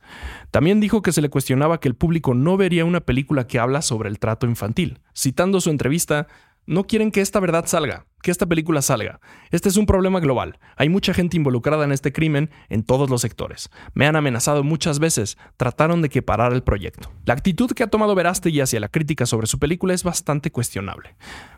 También 0.52 0.80
dijo 0.80 1.02
que 1.02 1.12
se 1.12 1.22
le 1.22 1.30
cuestionaba 1.30 1.80
que 1.80 1.88
el 1.88 1.96
público 1.96 2.34
no 2.34 2.56
vería 2.56 2.86
una 2.86 3.02
película 3.02 3.48
que 3.48 3.60
habla 3.60 3.82
sobre 3.82 4.10
el 4.10 4.20
trato 4.20 4.48
infantil. 4.48 5.00
Citando 5.16 5.60
su 5.60 5.70
entrevista, 5.70 6.28
no 6.66 6.86
quieren 6.86 7.12
que 7.12 7.22
esta 7.22 7.40
verdad 7.40 7.66
salga, 7.66 8.06
que 8.22 8.32
esta 8.32 8.46
película 8.46 8.82
salga. 8.82 9.20
Este 9.52 9.70
es 9.70 9.78
un 9.78 9.86
problema 9.86 10.20
global. 10.20 10.60
Hay 10.76 10.90
mucha 10.90 11.14
gente 11.14 11.38
involucrada 11.38 11.84
en 11.86 11.92
este 11.92 12.12
crimen 12.12 12.50
en 12.70 12.84
todos 12.84 13.10
los 13.10 13.22
sectores. 13.22 13.70
Me 13.94 14.06
han 14.06 14.16
amenazado 14.16 14.64
muchas 14.64 15.00
veces. 15.00 15.38
Trataron 15.58 16.02
de 16.02 16.10
que 16.10 16.22
parara 16.22 16.54
el 16.54 16.64
proyecto. 16.64 17.12
La 17.26 17.34
actitud 17.34 17.72
que 17.72 17.84
ha 17.84 17.88
tomado 17.88 18.16
Verástegui 18.16 18.62
hacia 18.62 18.80
la 18.80 18.90
crítica 18.90 19.26
sobre 19.26 19.48
su 19.48 19.58
película 19.58 19.94
es 19.94 20.04
bastante 20.04 20.52
cuestionable. 20.52 21.16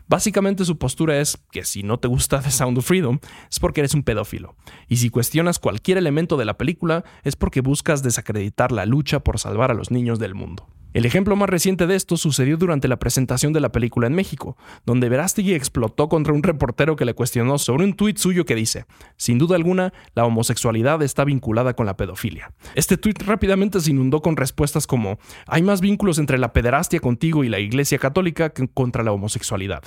Básicamente 0.08 0.64
su 0.64 0.78
postura 0.78 1.20
es 1.20 1.38
que 1.50 1.64
si 1.64 1.82
no 1.82 1.98
te 1.98 2.08
gusta 2.08 2.40
The 2.40 2.50
Sound 2.50 2.78
of 2.78 2.86
Freedom 2.86 3.18
es 3.50 3.60
porque 3.60 3.80
eres 3.80 3.94
un 3.94 4.02
pedófilo. 4.02 4.56
Y 4.88 4.96
si 4.96 5.10
cuestionas 5.10 5.58
cualquier 5.58 5.98
elemento 5.98 6.36
de 6.36 6.44
la 6.44 6.56
película 6.56 7.04
es 7.22 7.36
porque 7.36 7.60
buscas 7.60 8.02
desacreditar 8.02 8.72
la 8.72 8.86
lucha 8.86 9.20
por 9.20 9.38
salvar 9.38 9.70
a 9.70 9.74
los 9.74 9.90
niños 9.90 10.18
del 10.18 10.34
mundo. 10.34 10.71
El 10.92 11.06
ejemplo 11.06 11.36
más 11.36 11.48
reciente 11.48 11.86
de 11.86 11.94
esto 11.94 12.18
sucedió 12.18 12.58
durante 12.58 12.86
la 12.86 12.98
presentación 12.98 13.54
de 13.54 13.60
la 13.60 13.72
película 13.72 14.08
en 14.08 14.14
México, 14.14 14.58
donde 14.84 15.08
Verástegui 15.08 15.54
explotó 15.54 16.10
contra 16.10 16.34
un 16.34 16.42
reportero 16.42 16.96
que 16.96 17.06
le 17.06 17.14
cuestionó 17.14 17.56
sobre 17.56 17.84
un 17.84 17.94
tuit 17.94 18.18
suyo 18.18 18.44
que 18.44 18.54
dice, 18.54 18.84
sin 19.16 19.38
duda 19.38 19.56
alguna, 19.56 19.94
la 20.14 20.26
homosexualidad 20.26 21.00
está 21.00 21.24
vinculada 21.24 21.72
con 21.72 21.86
la 21.86 21.96
pedofilia. 21.96 22.52
Este 22.74 22.98
tuit 22.98 23.22
rápidamente 23.22 23.80
se 23.80 23.90
inundó 23.90 24.20
con 24.20 24.36
respuestas 24.36 24.86
como, 24.86 25.18
hay 25.46 25.62
más 25.62 25.80
vínculos 25.80 26.18
entre 26.18 26.36
la 26.36 26.52
pederastia 26.52 27.00
contigo 27.00 27.42
y 27.42 27.48
la 27.48 27.58
Iglesia 27.58 27.98
Católica 27.98 28.50
que 28.50 28.68
contra 28.68 29.02
la 29.02 29.12
homosexualidad. 29.12 29.82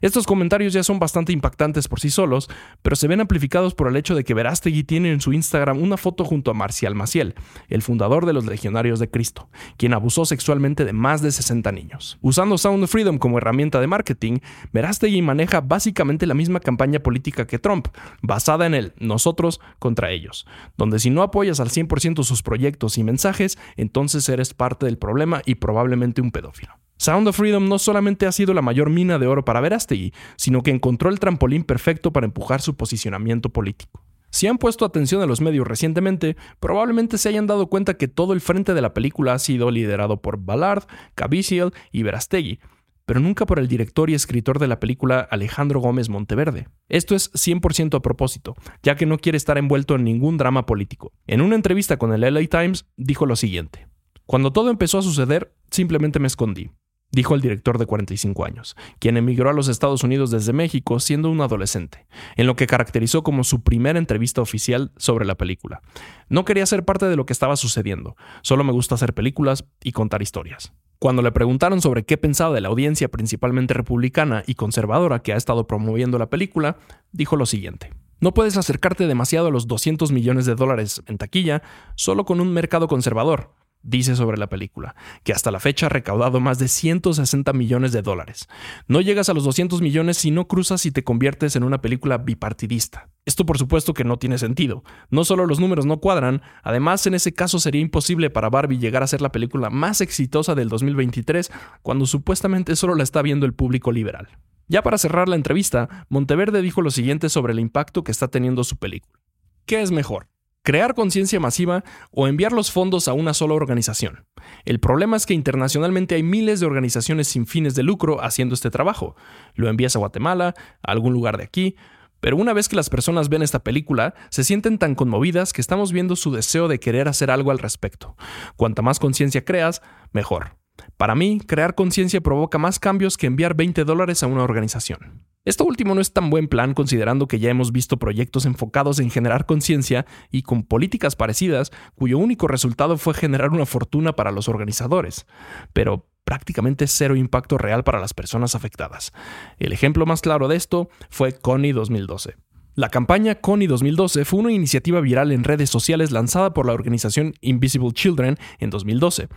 Estos 0.00 0.26
comentarios 0.26 0.72
ya 0.72 0.82
son 0.82 0.98
bastante 0.98 1.32
impactantes 1.32 1.86
por 1.86 2.00
sí 2.00 2.10
solos, 2.10 2.50
pero 2.82 2.96
se 2.96 3.06
ven 3.06 3.20
amplificados 3.20 3.76
por 3.76 3.86
el 3.86 3.96
hecho 3.96 4.16
de 4.16 4.24
que 4.24 4.34
Verástegui 4.34 4.82
tiene 4.82 5.12
en 5.12 5.20
su 5.20 5.32
Instagram 5.32 5.80
una 5.80 5.96
foto 5.96 6.24
junto 6.24 6.50
a 6.50 6.54
Marcial 6.54 6.96
Maciel, 6.96 7.36
el 7.68 7.82
fundador 7.82 8.26
de 8.26 8.32
los 8.32 8.44
Legionarios 8.44 8.98
de 8.98 9.08
Cristo, 9.08 9.48
quien 9.76 9.94
abusó 9.94 10.24
sexualmente 10.24 10.47
sexualmente 10.48 10.86
de 10.86 10.94
más 10.94 11.20
de 11.20 11.30
60 11.30 11.70
niños. 11.72 12.16
Usando 12.22 12.56
Sound 12.56 12.82
of 12.82 12.90
Freedom 12.90 13.18
como 13.18 13.36
herramienta 13.36 13.82
de 13.82 13.86
marketing, 13.86 14.38
Verástegui 14.72 15.20
maneja 15.20 15.60
básicamente 15.60 16.26
la 16.26 16.32
misma 16.32 16.58
campaña 16.58 17.00
política 17.00 17.46
que 17.46 17.58
Trump, 17.58 17.88
basada 18.22 18.64
en 18.64 18.72
el 18.72 18.94
nosotros 18.98 19.60
contra 19.78 20.10
ellos, 20.10 20.46
donde 20.78 21.00
si 21.00 21.10
no 21.10 21.22
apoyas 21.22 21.60
al 21.60 21.68
100% 21.68 22.24
sus 22.24 22.42
proyectos 22.42 22.96
y 22.96 23.04
mensajes, 23.04 23.58
entonces 23.76 24.26
eres 24.30 24.54
parte 24.54 24.86
del 24.86 24.96
problema 24.96 25.42
y 25.44 25.56
probablemente 25.56 26.22
un 26.22 26.30
pedófilo. 26.30 26.72
Sound 26.96 27.28
of 27.28 27.36
Freedom 27.36 27.68
no 27.68 27.78
solamente 27.78 28.26
ha 28.26 28.32
sido 28.32 28.54
la 28.54 28.62
mayor 28.62 28.88
mina 28.88 29.18
de 29.18 29.26
oro 29.26 29.44
para 29.44 29.60
Verástegui, 29.60 30.14
sino 30.36 30.62
que 30.62 30.70
encontró 30.70 31.10
el 31.10 31.20
trampolín 31.20 31.62
perfecto 31.62 32.10
para 32.10 32.24
empujar 32.24 32.62
su 32.62 32.74
posicionamiento 32.74 33.50
político. 33.50 34.02
Si 34.30 34.46
han 34.46 34.58
puesto 34.58 34.84
atención 34.84 35.22
a 35.22 35.26
los 35.26 35.40
medios 35.40 35.66
recientemente, 35.66 36.36
probablemente 36.60 37.18
se 37.18 37.28
hayan 37.28 37.46
dado 37.46 37.68
cuenta 37.68 37.94
que 37.94 38.08
todo 38.08 38.32
el 38.32 38.40
frente 38.40 38.74
de 38.74 38.82
la 38.82 38.94
película 38.94 39.32
ha 39.32 39.38
sido 39.38 39.70
liderado 39.70 40.20
por 40.20 40.38
Ballard, 40.38 40.84
Caviezel 41.14 41.72
y 41.92 42.02
Verastegui, 42.02 42.60
pero 43.06 43.20
nunca 43.20 43.46
por 43.46 43.58
el 43.58 43.68
director 43.68 44.10
y 44.10 44.14
escritor 44.14 44.58
de 44.58 44.68
la 44.68 44.80
película 44.80 45.20
Alejandro 45.20 45.80
Gómez 45.80 46.10
Monteverde. 46.10 46.68
Esto 46.90 47.14
es 47.14 47.32
100% 47.32 47.96
a 47.96 48.02
propósito, 48.02 48.54
ya 48.82 48.96
que 48.96 49.06
no 49.06 49.18
quiere 49.18 49.38
estar 49.38 49.56
envuelto 49.56 49.94
en 49.94 50.04
ningún 50.04 50.36
drama 50.36 50.66
político. 50.66 51.12
En 51.26 51.40
una 51.40 51.54
entrevista 51.54 51.96
con 51.96 52.12
el 52.12 52.20
LA 52.20 52.46
Times 52.48 52.86
dijo 52.98 53.24
lo 53.24 53.34
siguiente: 53.34 53.88
Cuando 54.26 54.52
todo 54.52 54.68
empezó 54.68 54.98
a 54.98 55.02
suceder, 55.02 55.54
simplemente 55.70 56.18
me 56.18 56.26
escondí 56.26 56.70
dijo 57.10 57.34
el 57.34 57.40
director 57.40 57.78
de 57.78 57.86
45 57.86 58.44
años, 58.44 58.76
quien 58.98 59.16
emigró 59.16 59.50
a 59.50 59.52
los 59.52 59.68
Estados 59.68 60.04
Unidos 60.04 60.30
desde 60.30 60.52
México 60.52 61.00
siendo 61.00 61.30
un 61.30 61.40
adolescente, 61.40 62.06
en 62.36 62.46
lo 62.46 62.56
que 62.56 62.66
caracterizó 62.66 63.22
como 63.22 63.44
su 63.44 63.62
primera 63.62 63.98
entrevista 63.98 64.42
oficial 64.42 64.92
sobre 64.96 65.24
la 65.24 65.36
película. 65.36 65.80
No 66.28 66.44
quería 66.44 66.66
ser 66.66 66.84
parte 66.84 67.06
de 67.06 67.16
lo 67.16 67.26
que 67.26 67.32
estaba 67.32 67.56
sucediendo, 67.56 68.16
solo 68.42 68.64
me 68.64 68.72
gusta 68.72 68.94
hacer 68.94 69.14
películas 69.14 69.64
y 69.82 69.92
contar 69.92 70.22
historias. 70.22 70.72
Cuando 70.98 71.22
le 71.22 71.30
preguntaron 71.30 71.80
sobre 71.80 72.04
qué 72.04 72.16
pensaba 72.16 72.54
de 72.54 72.60
la 72.60 72.68
audiencia 72.68 73.08
principalmente 73.08 73.72
republicana 73.72 74.42
y 74.46 74.54
conservadora 74.54 75.20
que 75.20 75.32
ha 75.32 75.36
estado 75.36 75.68
promoviendo 75.68 76.18
la 76.18 76.28
película, 76.28 76.76
dijo 77.12 77.36
lo 77.36 77.46
siguiente. 77.46 77.92
No 78.20 78.34
puedes 78.34 78.56
acercarte 78.56 79.06
demasiado 79.06 79.46
a 79.46 79.50
los 79.52 79.68
200 79.68 80.10
millones 80.10 80.44
de 80.44 80.56
dólares 80.56 81.02
en 81.06 81.18
taquilla 81.18 81.62
solo 81.94 82.24
con 82.24 82.40
un 82.40 82.52
mercado 82.52 82.88
conservador 82.88 83.52
dice 83.82 84.16
sobre 84.16 84.38
la 84.38 84.48
película, 84.48 84.94
que 85.24 85.32
hasta 85.32 85.50
la 85.50 85.60
fecha 85.60 85.86
ha 85.86 85.88
recaudado 85.88 86.40
más 86.40 86.58
de 86.58 86.68
160 86.68 87.52
millones 87.52 87.92
de 87.92 88.02
dólares. 88.02 88.48
No 88.86 89.00
llegas 89.00 89.28
a 89.28 89.34
los 89.34 89.44
200 89.44 89.80
millones 89.80 90.18
si 90.18 90.30
no 90.30 90.48
cruzas 90.48 90.84
y 90.86 90.90
te 90.90 91.04
conviertes 91.04 91.56
en 91.56 91.64
una 91.64 91.80
película 91.80 92.18
bipartidista. 92.18 93.08
Esto 93.24 93.44
por 93.44 93.58
supuesto 93.58 93.94
que 93.94 94.04
no 94.04 94.18
tiene 94.18 94.38
sentido. 94.38 94.84
No 95.10 95.24
solo 95.24 95.46
los 95.46 95.60
números 95.60 95.86
no 95.86 95.98
cuadran, 95.98 96.42
además 96.62 97.06
en 97.06 97.14
ese 97.14 97.32
caso 97.32 97.58
sería 97.58 97.80
imposible 97.80 98.30
para 98.30 98.50
Barbie 98.50 98.78
llegar 98.78 99.02
a 99.02 99.06
ser 99.06 99.20
la 99.20 99.32
película 99.32 99.70
más 99.70 100.00
exitosa 100.00 100.54
del 100.54 100.68
2023 100.68 101.50
cuando 101.82 102.06
supuestamente 102.06 102.76
solo 102.76 102.94
la 102.94 103.02
está 103.02 103.22
viendo 103.22 103.46
el 103.46 103.54
público 103.54 103.92
liberal. 103.92 104.28
Ya 104.66 104.82
para 104.82 104.98
cerrar 104.98 105.28
la 105.28 105.36
entrevista, 105.36 106.06
Monteverde 106.08 106.62
dijo 106.62 106.82
lo 106.82 106.90
siguiente 106.90 107.28
sobre 107.28 107.52
el 107.52 107.60
impacto 107.60 108.04
que 108.04 108.12
está 108.12 108.28
teniendo 108.28 108.64
su 108.64 108.76
película. 108.76 109.18
¿Qué 109.64 109.82
es 109.82 109.90
mejor? 109.90 110.28
Crear 110.62 110.94
conciencia 110.94 111.40
masiva 111.40 111.84
o 112.10 112.28
enviar 112.28 112.52
los 112.52 112.70
fondos 112.70 113.08
a 113.08 113.12
una 113.12 113.34
sola 113.34 113.54
organización. 113.54 114.26
El 114.64 114.80
problema 114.80 115.16
es 115.16 115.26
que 115.26 115.34
internacionalmente 115.34 116.14
hay 116.14 116.22
miles 116.22 116.60
de 116.60 116.66
organizaciones 116.66 117.28
sin 117.28 117.46
fines 117.46 117.74
de 117.74 117.82
lucro 117.82 118.22
haciendo 118.22 118.54
este 118.54 118.70
trabajo. 118.70 119.16
Lo 119.54 119.68
envías 119.68 119.96
a 119.96 119.98
Guatemala, 119.98 120.54
a 120.82 120.92
algún 120.92 121.12
lugar 121.12 121.38
de 121.38 121.44
aquí, 121.44 121.76
pero 122.20 122.36
una 122.36 122.52
vez 122.52 122.68
que 122.68 122.76
las 122.76 122.90
personas 122.90 123.28
ven 123.28 123.42
esta 123.42 123.60
película, 123.60 124.14
se 124.30 124.44
sienten 124.44 124.78
tan 124.78 124.94
conmovidas 124.94 125.52
que 125.52 125.60
estamos 125.60 125.92
viendo 125.92 126.16
su 126.16 126.32
deseo 126.32 126.68
de 126.68 126.80
querer 126.80 127.08
hacer 127.08 127.30
algo 127.30 127.50
al 127.50 127.58
respecto. 127.58 128.16
Cuanta 128.56 128.82
más 128.82 128.98
conciencia 128.98 129.44
creas, 129.44 129.82
mejor. 130.12 130.56
Para 130.96 131.14
mí, 131.14 131.40
crear 131.40 131.74
conciencia 131.74 132.20
provoca 132.20 132.58
más 132.58 132.78
cambios 132.78 133.16
que 133.16 133.26
enviar 133.26 133.54
20 133.54 133.84
dólares 133.84 134.22
a 134.22 134.26
una 134.26 134.42
organización. 134.42 135.24
Esto 135.48 135.64
último 135.64 135.94
no 135.94 136.02
es 136.02 136.12
tan 136.12 136.28
buen 136.28 136.46
plan 136.46 136.74
considerando 136.74 137.26
que 137.26 137.38
ya 137.38 137.48
hemos 137.48 137.72
visto 137.72 137.96
proyectos 137.96 138.44
enfocados 138.44 139.00
en 139.00 139.08
generar 139.08 139.46
conciencia 139.46 140.04
y 140.30 140.42
con 140.42 140.62
políticas 140.62 141.16
parecidas 141.16 141.72
cuyo 141.94 142.18
único 142.18 142.48
resultado 142.48 142.98
fue 142.98 143.14
generar 143.14 143.48
una 143.48 143.64
fortuna 143.64 144.12
para 144.12 144.30
los 144.30 144.50
organizadores, 144.50 145.24
pero 145.72 146.06
prácticamente 146.24 146.86
cero 146.86 147.16
impacto 147.16 147.56
real 147.56 147.82
para 147.82 147.98
las 147.98 148.12
personas 148.12 148.54
afectadas. 148.54 149.14
El 149.58 149.72
ejemplo 149.72 150.04
más 150.04 150.20
claro 150.20 150.48
de 150.48 150.56
esto 150.56 150.90
fue 151.08 151.32
Connie 151.32 151.72
2012. 151.72 152.36
La 152.74 152.90
campaña 152.90 153.36
Connie 153.36 153.68
2012 153.68 154.26
fue 154.26 154.40
una 154.40 154.52
iniciativa 154.52 155.00
viral 155.00 155.32
en 155.32 155.44
redes 155.44 155.70
sociales 155.70 156.12
lanzada 156.12 156.52
por 156.52 156.66
la 156.66 156.74
organización 156.74 157.32
Invisible 157.40 157.92
Children 157.92 158.36
en 158.58 158.68
2012. 158.68 159.28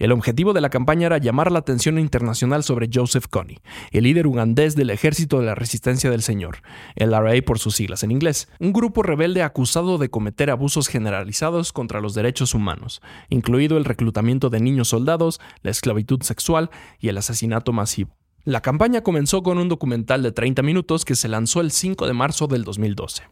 El 0.00 0.12
objetivo 0.12 0.54
de 0.54 0.62
la 0.62 0.70
campaña 0.70 1.08
era 1.08 1.18
llamar 1.18 1.52
la 1.52 1.58
atención 1.58 1.98
internacional 1.98 2.64
sobre 2.64 2.88
Joseph 2.92 3.26
Kony, 3.28 3.60
el 3.90 4.04
líder 4.04 4.26
ugandés 4.26 4.74
del 4.74 4.88
Ejército 4.88 5.38
de 5.38 5.44
la 5.44 5.54
Resistencia 5.54 6.10
del 6.10 6.22
Señor, 6.22 6.62
el 6.96 7.12
RA 7.12 7.34
por 7.44 7.58
sus 7.58 7.76
siglas 7.76 8.02
en 8.02 8.10
inglés, 8.10 8.48
un 8.60 8.72
grupo 8.72 9.02
rebelde 9.02 9.42
acusado 9.42 9.98
de 9.98 10.08
cometer 10.08 10.48
abusos 10.48 10.88
generalizados 10.88 11.74
contra 11.74 12.00
los 12.00 12.14
derechos 12.14 12.54
humanos, 12.54 13.02
incluido 13.28 13.76
el 13.76 13.84
reclutamiento 13.84 14.48
de 14.48 14.60
niños 14.60 14.88
soldados, 14.88 15.38
la 15.62 15.70
esclavitud 15.70 16.22
sexual 16.22 16.70
y 16.98 17.08
el 17.08 17.18
asesinato 17.18 17.74
masivo. 17.74 18.19
La 18.44 18.62
campaña 18.62 19.02
comenzó 19.02 19.42
con 19.42 19.58
un 19.58 19.68
documental 19.68 20.22
de 20.22 20.32
30 20.32 20.62
minutos 20.62 21.04
que 21.04 21.14
se 21.14 21.28
lanzó 21.28 21.60
el 21.60 21.70
5 21.70 22.06
de 22.06 22.14
marzo 22.14 22.46
del 22.46 22.64
2012. 22.64 23.24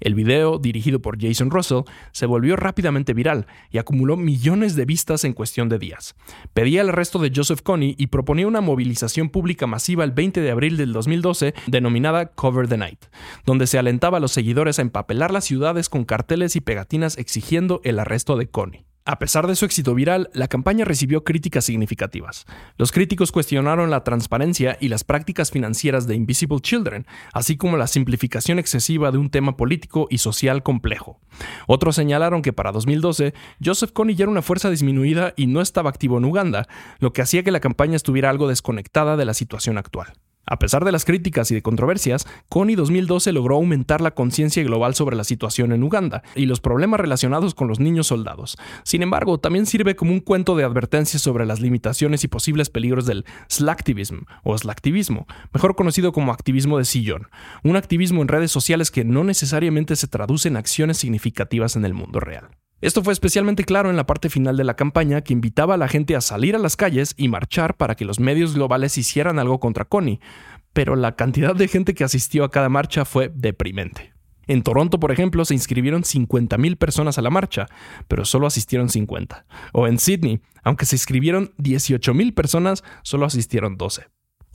El 0.00 0.16
video, 0.16 0.58
dirigido 0.58 1.00
por 1.00 1.20
Jason 1.20 1.50
Russell, 1.50 1.82
se 2.10 2.26
volvió 2.26 2.56
rápidamente 2.56 3.14
viral 3.14 3.46
y 3.70 3.78
acumuló 3.78 4.16
millones 4.16 4.74
de 4.74 4.84
vistas 4.84 5.22
en 5.22 5.32
cuestión 5.32 5.68
de 5.68 5.78
días. 5.78 6.16
Pedía 6.54 6.80
el 6.80 6.88
arresto 6.88 7.20
de 7.20 7.30
Joseph 7.32 7.62
Kony 7.62 7.94
y 7.96 8.08
proponía 8.08 8.48
una 8.48 8.60
movilización 8.60 9.28
pública 9.28 9.68
masiva 9.68 10.02
el 10.02 10.10
20 10.10 10.40
de 10.40 10.50
abril 10.50 10.76
del 10.76 10.92
2012 10.92 11.54
denominada 11.68 12.26
Cover 12.26 12.66
the 12.66 12.78
Night, 12.78 13.04
donde 13.46 13.68
se 13.68 13.78
alentaba 13.78 14.16
a 14.16 14.20
los 14.20 14.32
seguidores 14.32 14.80
a 14.80 14.82
empapelar 14.82 15.32
las 15.32 15.44
ciudades 15.44 15.88
con 15.88 16.04
carteles 16.04 16.56
y 16.56 16.60
pegatinas 16.60 17.16
exigiendo 17.16 17.80
el 17.84 18.00
arresto 18.00 18.36
de 18.36 18.48
Kony. 18.48 18.87
A 19.08 19.18
pesar 19.18 19.46
de 19.46 19.56
su 19.56 19.64
éxito 19.64 19.94
viral, 19.94 20.28
la 20.34 20.48
campaña 20.48 20.84
recibió 20.84 21.24
críticas 21.24 21.64
significativas. 21.64 22.44
Los 22.76 22.92
críticos 22.92 23.32
cuestionaron 23.32 23.88
la 23.88 24.04
transparencia 24.04 24.76
y 24.82 24.88
las 24.88 25.02
prácticas 25.02 25.50
financieras 25.50 26.06
de 26.06 26.14
Invisible 26.14 26.60
Children, 26.60 27.06
así 27.32 27.56
como 27.56 27.78
la 27.78 27.86
simplificación 27.86 28.58
excesiva 28.58 29.10
de 29.10 29.16
un 29.16 29.30
tema 29.30 29.56
político 29.56 30.08
y 30.10 30.18
social 30.18 30.62
complejo. 30.62 31.22
Otros 31.66 31.96
señalaron 31.96 32.42
que 32.42 32.52
para 32.52 32.70
2012, 32.70 33.32
Joseph 33.64 33.92
Kony 33.92 34.14
ya 34.14 34.24
era 34.24 34.30
una 34.30 34.42
fuerza 34.42 34.68
disminuida 34.68 35.32
y 35.38 35.46
no 35.46 35.62
estaba 35.62 35.88
activo 35.88 36.18
en 36.18 36.26
Uganda, 36.26 36.68
lo 36.98 37.14
que 37.14 37.22
hacía 37.22 37.42
que 37.42 37.50
la 37.50 37.60
campaña 37.60 37.96
estuviera 37.96 38.28
algo 38.28 38.46
desconectada 38.46 39.16
de 39.16 39.24
la 39.24 39.32
situación 39.32 39.78
actual. 39.78 40.12
A 40.50 40.58
pesar 40.58 40.84
de 40.84 40.92
las 40.92 41.04
críticas 41.04 41.50
y 41.50 41.54
de 41.54 41.62
controversias, 41.62 42.26
CONI 42.48 42.74
2012 42.74 43.32
logró 43.32 43.56
aumentar 43.56 44.00
la 44.00 44.12
conciencia 44.12 44.62
global 44.62 44.94
sobre 44.94 45.14
la 45.14 45.24
situación 45.24 45.72
en 45.72 45.82
Uganda 45.82 46.22
y 46.34 46.46
los 46.46 46.60
problemas 46.60 47.00
relacionados 47.00 47.54
con 47.54 47.68
los 47.68 47.80
niños 47.80 48.06
soldados. 48.06 48.56
Sin 48.82 49.02
embargo, 49.02 49.38
también 49.38 49.66
sirve 49.66 49.94
como 49.94 50.12
un 50.12 50.20
cuento 50.20 50.56
de 50.56 50.64
advertencia 50.64 51.18
sobre 51.18 51.44
las 51.44 51.60
limitaciones 51.60 52.24
y 52.24 52.28
posibles 52.28 52.70
peligros 52.70 53.04
del 53.04 53.26
slacktivism 53.48 54.24
o 54.42 54.56
slacktivismo, 54.56 55.26
mejor 55.52 55.76
conocido 55.76 56.12
como 56.12 56.32
activismo 56.32 56.78
de 56.78 56.86
sillón, 56.86 57.28
un 57.62 57.76
activismo 57.76 58.22
en 58.22 58.28
redes 58.28 58.50
sociales 58.50 58.90
que 58.90 59.04
no 59.04 59.24
necesariamente 59.24 59.96
se 59.96 60.08
traduce 60.08 60.48
en 60.48 60.56
acciones 60.56 60.96
significativas 60.96 61.76
en 61.76 61.84
el 61.84 61.92
mundo 61.92 62.20
real. 62.20 62.48
Esto 62.80 63.02
fue 63.02 63.12
especialmente 63.12 63.64
claro 63.64 63.90
en 63.90 63.96
la 63.96 64.06
parte 64.06 64.30
final 64.30 64.56
de 64.56 64.62
la 64.62 64.76
campaña 64.76 65.22
que 65.22 65.32
invitaba 65.32 65.74
a 65.74 65.78
la 65.78 65.88
gente 65.88 66.14
a 66.14 66.20
salir 66.20 66.54
a 66.54 66.60
las 66.60 66.76
calles 66.76 67.14
y 67.16 67.26
marchar 67.26 67.76
para 67.76 67.96
que 67.96 68.04
los 68.04 68.20
medios 68.20 68.54
globales 68.54 68.96
hicieran 68.98 69.40
algo 69.40 69.58
contra 69.58 69.84
Connie, 69.84 70.20
pero 70.72 70.94
la 70.94 71.16
cantidad 71.16 71.56
de 71.56 71.66
gente 71.66 71.92
que 71.94 72.04
asistió 72.04 72.44
a 72.44 72.52
cada 72.52 72.68
marcha 72.68 73.04
fue 73.04 73.32
deprimente. 73.34 74.12
En 74.46 74.62
Toronto, 74.62 75.00
por 75.00 75.10
ejemplo, 75.10 75.44
se 75.44 75.54
inscribieron 75.54 76.04
50.000 76.04 76.76
personas 76.76 77.18
a 77.18 77.22
la 77.22 77.30
marcha, 77.30 77.66
pero 78.06 78.24
solo 78.24 78.46
asistieron 78.46 78.88
50. 78.88 79.44
O 79.72 79.88
en 79.88 79.98
Sydney, 79.98 80.40
aunque 80.62 80.86
se 80.86 80.94
inscribieron 80.94 81.52
18.000 81.58 82.32
personas, 82.32 82.84
solo 83.02 83.26
asistieron 83.26 83.76
12. 83.76 84.06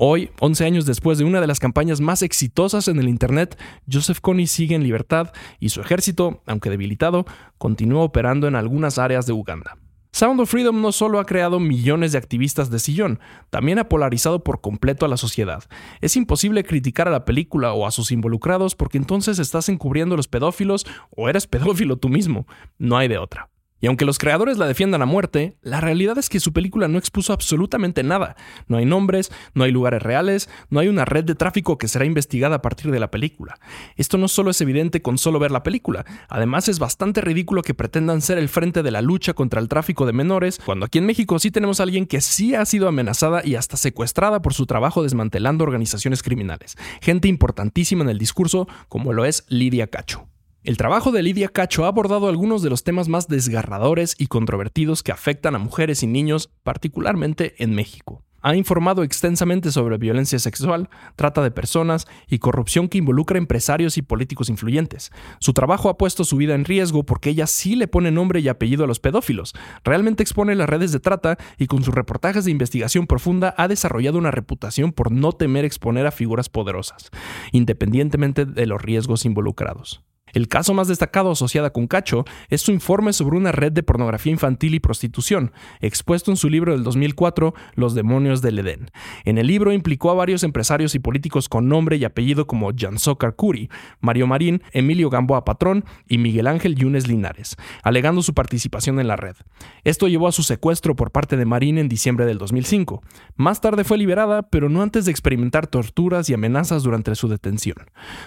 Hoy, 0.05 0.31
11 0.41 0.65
años 0.65 0.85
después 0.85 1.17
de 1.17 1.23
una 1.23 1.39
de 1.39 1.47
las 1.47 1.61
campañas 1.61 2.01
más 2.01 2.23
exitosas 2.23 2.89
en 2.89 2.99
el 2.99 3.07
Internet, 3.07 3.57
Joseph 3.89 4.19
Kony 4.19 4.47
sigue 4.47 4.75
en 4.75 4.83
libertad 4.83 5.31
y 5.61 5.69
su 5.69 5.79
ejército, 5.79 6.43
aunque 6.45 6.69
debilitado, 6.69 7.25
continúa 7.57 8.03
operando 8.03 8.49
en 8.49 8.55
algunas 8.55 8.97
áreas 8.97 9.25
de 9.27 9.31
Uganda. 9.31 9.77
Sound 10.11 10.41
of 10.41 10.49
Freedom 10.49 10.81
no 10.81 10.91
solo 10.91 11.21
ha 11.21 11.25
creado 11.25 11.61
millones 11.61 12.11
de 12.11 12.17
activistas 12.17 12.69
de 12.69 12.79
sillón, 12.79 13.21
también 13.49 13.79
ha 13.79 13.87
polarizado 13.87 14.43
por 14.43 14.59
completo 14.59 15.05
a 15.05 15.07
la 15.07 15.15
sociedad. 15.15 15.63
Es 16.01 16.17
imposible 16.17 16.65
criticar 16.65 17.07
a 17.07 17.11
la 17.11 17.23
película 17.23 17.71
o 17.71 17.87
a 17.87 17.91
sus 17.91 18.11
involucrados 18.11 18.75
porque 18.75 18.97
entonces 18.97 19.39
estás 19.39 19.69
encubriendo 19.69 20.15
a 20.15 20.17
los 20.17 20.27
pedófilos 20.27 20.85
o 21.15 21.29
eres 21.29 21.47
pedófilo 21.47 21.95
tú 21.95 22.09
mismo. 22.09 22.45
No 22.77 22.97
hay 22.97 23.07
de 23.07 23.19
otra. 23.19 23.52
Y 23.83 23.87
aunque 23.87 24.05
los 24.05 24.17
creadores 24.17 24.57
la 24.57 24.65
defiendan 24.65 25.01
a 25.01 25.05
muerte, 25.05 25.57
la 25.61 25.81
realidad 25.81 26.17
es 26.17 26.29
que 26.29 26.39
su 26.39 26.53
película 26.53 26.87
no 26.87 26.97
expuso 26.97 27.33
absolutamente 27.33 28.01
nada. 28.01 28.37
No 28.69 28.77
hay 28.77 28.85
nombres, 28.85 29.29
no 29.55 29.65
hay 29.65 29.73
lugares 29.73 30.01
reales, 30.01 30.49
no 30.69 30.79
hay 30.79 30.87
una 30.87 31.03
red 31.03 31.25
de 31.25 31.35
tráfico 31.35 31.77
que 31.77 31.89
será 31.89 32.05
investigada 32.05 32.55
a 32.55 32.61
partir 32.61 32.91
de 32.91 33.01
la 33.01 33.11
película. 33.11 33.59
Esto 33.97 34.17
no 34.17 34.29
solo 34.29 34.51
es 34.51 34.61
evidente 34.61 35.01
con 35.01 35.17
solo 35.17 35.37
ver 35.37 35.51
la 35.51 35.63
película, 35.63 36.05
además 36.29 36.69
es 36.69 36.79
bastante 36.79 37.19
ridículo 37.19 37.61
que 37.61 37.73
pretendan 37.73 38.21
ser 38.21 38.37
el 38.37 38.47
frente 38.47 38.83
de 38.83 38.91
la 38.91 39.01
lucha 39.01 39.33
contra 39.33 39.59
el 39.59 39.67
tráfico 39.67 40.05
de 40.05 40.13
menores, 40.13 40.61
cuando 40.65 40.85
aquí 40.85 40.99
en 40.99 41.05
México 41.05 41.37
sí 41.37 41.51
tenemos 41.51 41.81
a 41.81 41.83
alguien 41.83 42.05
que 42.05 42.21
sí 42.21 42.55
ha 42.55 42.63
sido 42.63 42.87
amenazada 42.87 43.45
y 43.45 43.55
hasta 43.55 43.75
secuestrada 43.75 44.41
por 44.41 44.53
su 44.53 44.65
trabajo 44.65 45.03
desmantelando 45.03 45.65
organizaciones 45.65 46.23
criminales. 46.23 46.77
Gente 47.01 47.27
importantísima 47.27 48.05
en 48.05 48.11
el 48.11 48.17
discurso, 48.17 48.65
como 48.87 49.11
lo 49.11 49.25
es 49.25 49.43
Lidia 49.49 49.87
Cacho. 49.87 50.29
El 50.63 50.77
trabajo 50.77 51.11
de 51.11 51.21
Lidia 51.21 51.49
Cacho 51.49 51.83
ha 51.83 51.89
abordado 51.89 52.29
algunos 52.29 52.61
de 52.61 52.69
los 52.69 52.85
temas 52.85 53.09
más 53.09 53.27
desgarradores 53.27 54.15
y 54.17 54.27
controvertidos 54.27 55.03
que 55.03 55.11
afectan 55.11 55.55
a 55.55 55.59
mujeres 55.59 56.03
y 56.03 56.07
niños, 56.07 56.51
particularmente 56.63 57.61
en 57.61 57.75
México. 57.75 58.23
Ha 58.41 58.55
informado 58.55 59.03
extensamente 59.03 59.71
sobre 59.71 59.97
violencia 59.97 60.39
sexual, 60.39 60.89
trata 61.17 61.43
de 61.43 61.51
personas 61.51 62.07
y 62.29 62.39
corrupción 62.39 62.87
que 62.87 62.97
involucra 62.97 63.37
empresarios 63.37 63.97
y 63.97 64.03
políticos 64.03 64.47
influyentes. 64.47 65.11
Su 65.39 65.51
trabajo 65.51 65.89
ha 65.89 65.97
puesto 65.97 66.23
su 66.23 66.37
vida 66.37 66.55
en 66.55 66.63
riesgo 66.63 67.03
porque 67.03 67.31
ella 67.31 67.45
sí 67.45 67.75
le 67.75 67.89
pone 67.89 68.11
nombre 68.11 68.39
y 68.39 68.47
apellido 68.47 68.85
a 68.85 68.87
los 68.87 69.01
pedófilos. 69.01 69.53
Realmente 69.83 70.23
expone 70.23 70.55
las 70.55 70.69
redes 70.69 70.93
de 70.93 71.01
trata 71.01 71.37
y 71.57 71.67
con 71.67 71.83
sus 71.83 71.93
reportajes 71.93 72.45
de 72.45 72.51
investigación 72.51 73.05
profunda 73.05 73.53
ha 73.57 73.67
desarrollado 73.67 74.17
una 74.17 74.31
reputación 74.31 74.93
por 74.93 75.11
no 75.11 75.33
temer 75.33 75.65
exponer 75.65 76.05
a 76.05 76.11
figuras 76.11 76.47
poderosas, 76.47 77.09
independientemente 77.51 78.45
de 78.45 78.65
los 78.65 78.81
riesgos 78.81 79.25
involucrados. 79.25 80.05
El 80.33 80.47
caso 80.47 80.73
más 80.73 80.87
destacado 80.87 81.31
asociado 81.31 81.71
con 81.71 81.87
Cacho 81.87 82.25
es 82.49 82.61
su 82.61 82.71
informe 82.71 83.13
sobre 83.13 83.37
una 83.37 83.51
red 83.51 83.71
de 83.71 83.83
pornografía 83.83 84.31
infantil 84.31 84.73
y 84.73 84.79
prostitución, 84.79 85.51
expuesto 85.79 86.31
en 86.31 86.37
su 86.37 86.49
libro 86.49 86.73
del 86.73 86.83
2004, 86.83 87.53
Los 87.75 87.93
demonios 87.93 88.41
del 88.41 88.59
Edén. 88.59 88.91
En 89.25 89.37
el 89.37 89.47
libro 89.47 89.71
implicó 89.71 90.11
a 90.11 90.15
varios 90.15 90.43
empresarios 90.43 90.95
y 90.95 90.99
políticos 90.99 91.47
con 91.49 91.69
nombre 91.69 91.97
y 91.97 92.05
apellido 92.05 92.47
como 92.47 92.71
Jansokar 92.75 93.35
Curi, 93.35 93.69
Mario 94.01 94.27
Marín, 94.27 94.63
Emilio 94.71 95.09
Gamboa 95.09 95.45
Patrón 95.45 95.85
y 96.07 96.17
Miguel 96.17 96.47
Ángel 96.47 96.75
Yunes 96.75 97.07
Linares, 97.07 97.55
alegando 97.83 98.21
su 98.21 98.33
participación 98.33 98.99
en 98.99 99.07
la 99.07 99.15
red. 99.15 99.35
Esto 99.83 100.07
llevó 100.07 100.27
a 100.27 100.31
su 100.31 100.43
secuestro 100.43 100.95
por 100.95 101.11
parte 101.11 101.37
de 101.37 101.45
Marín 101.45 101.77
en 101.77 101.89
diciembre 101.89 102.25
del 102.25 102.39
2005. 102.39 103.03
Más 103.35 103.61
tarde 103.61 103.83
fue 103.83 103.97
liberada, 103.97 104.41
pero 104.49 104.67
no 104.69 104.81
antes 104.81 105.05
de 105.05 105.11
experimentar 105.11 105.67
torturas 105.67 106.29
y 106.29 106.33
amenazas 106.33 106.83
durante 106.83 107.13
su 107.15 107.27
detención. 107.27 107.77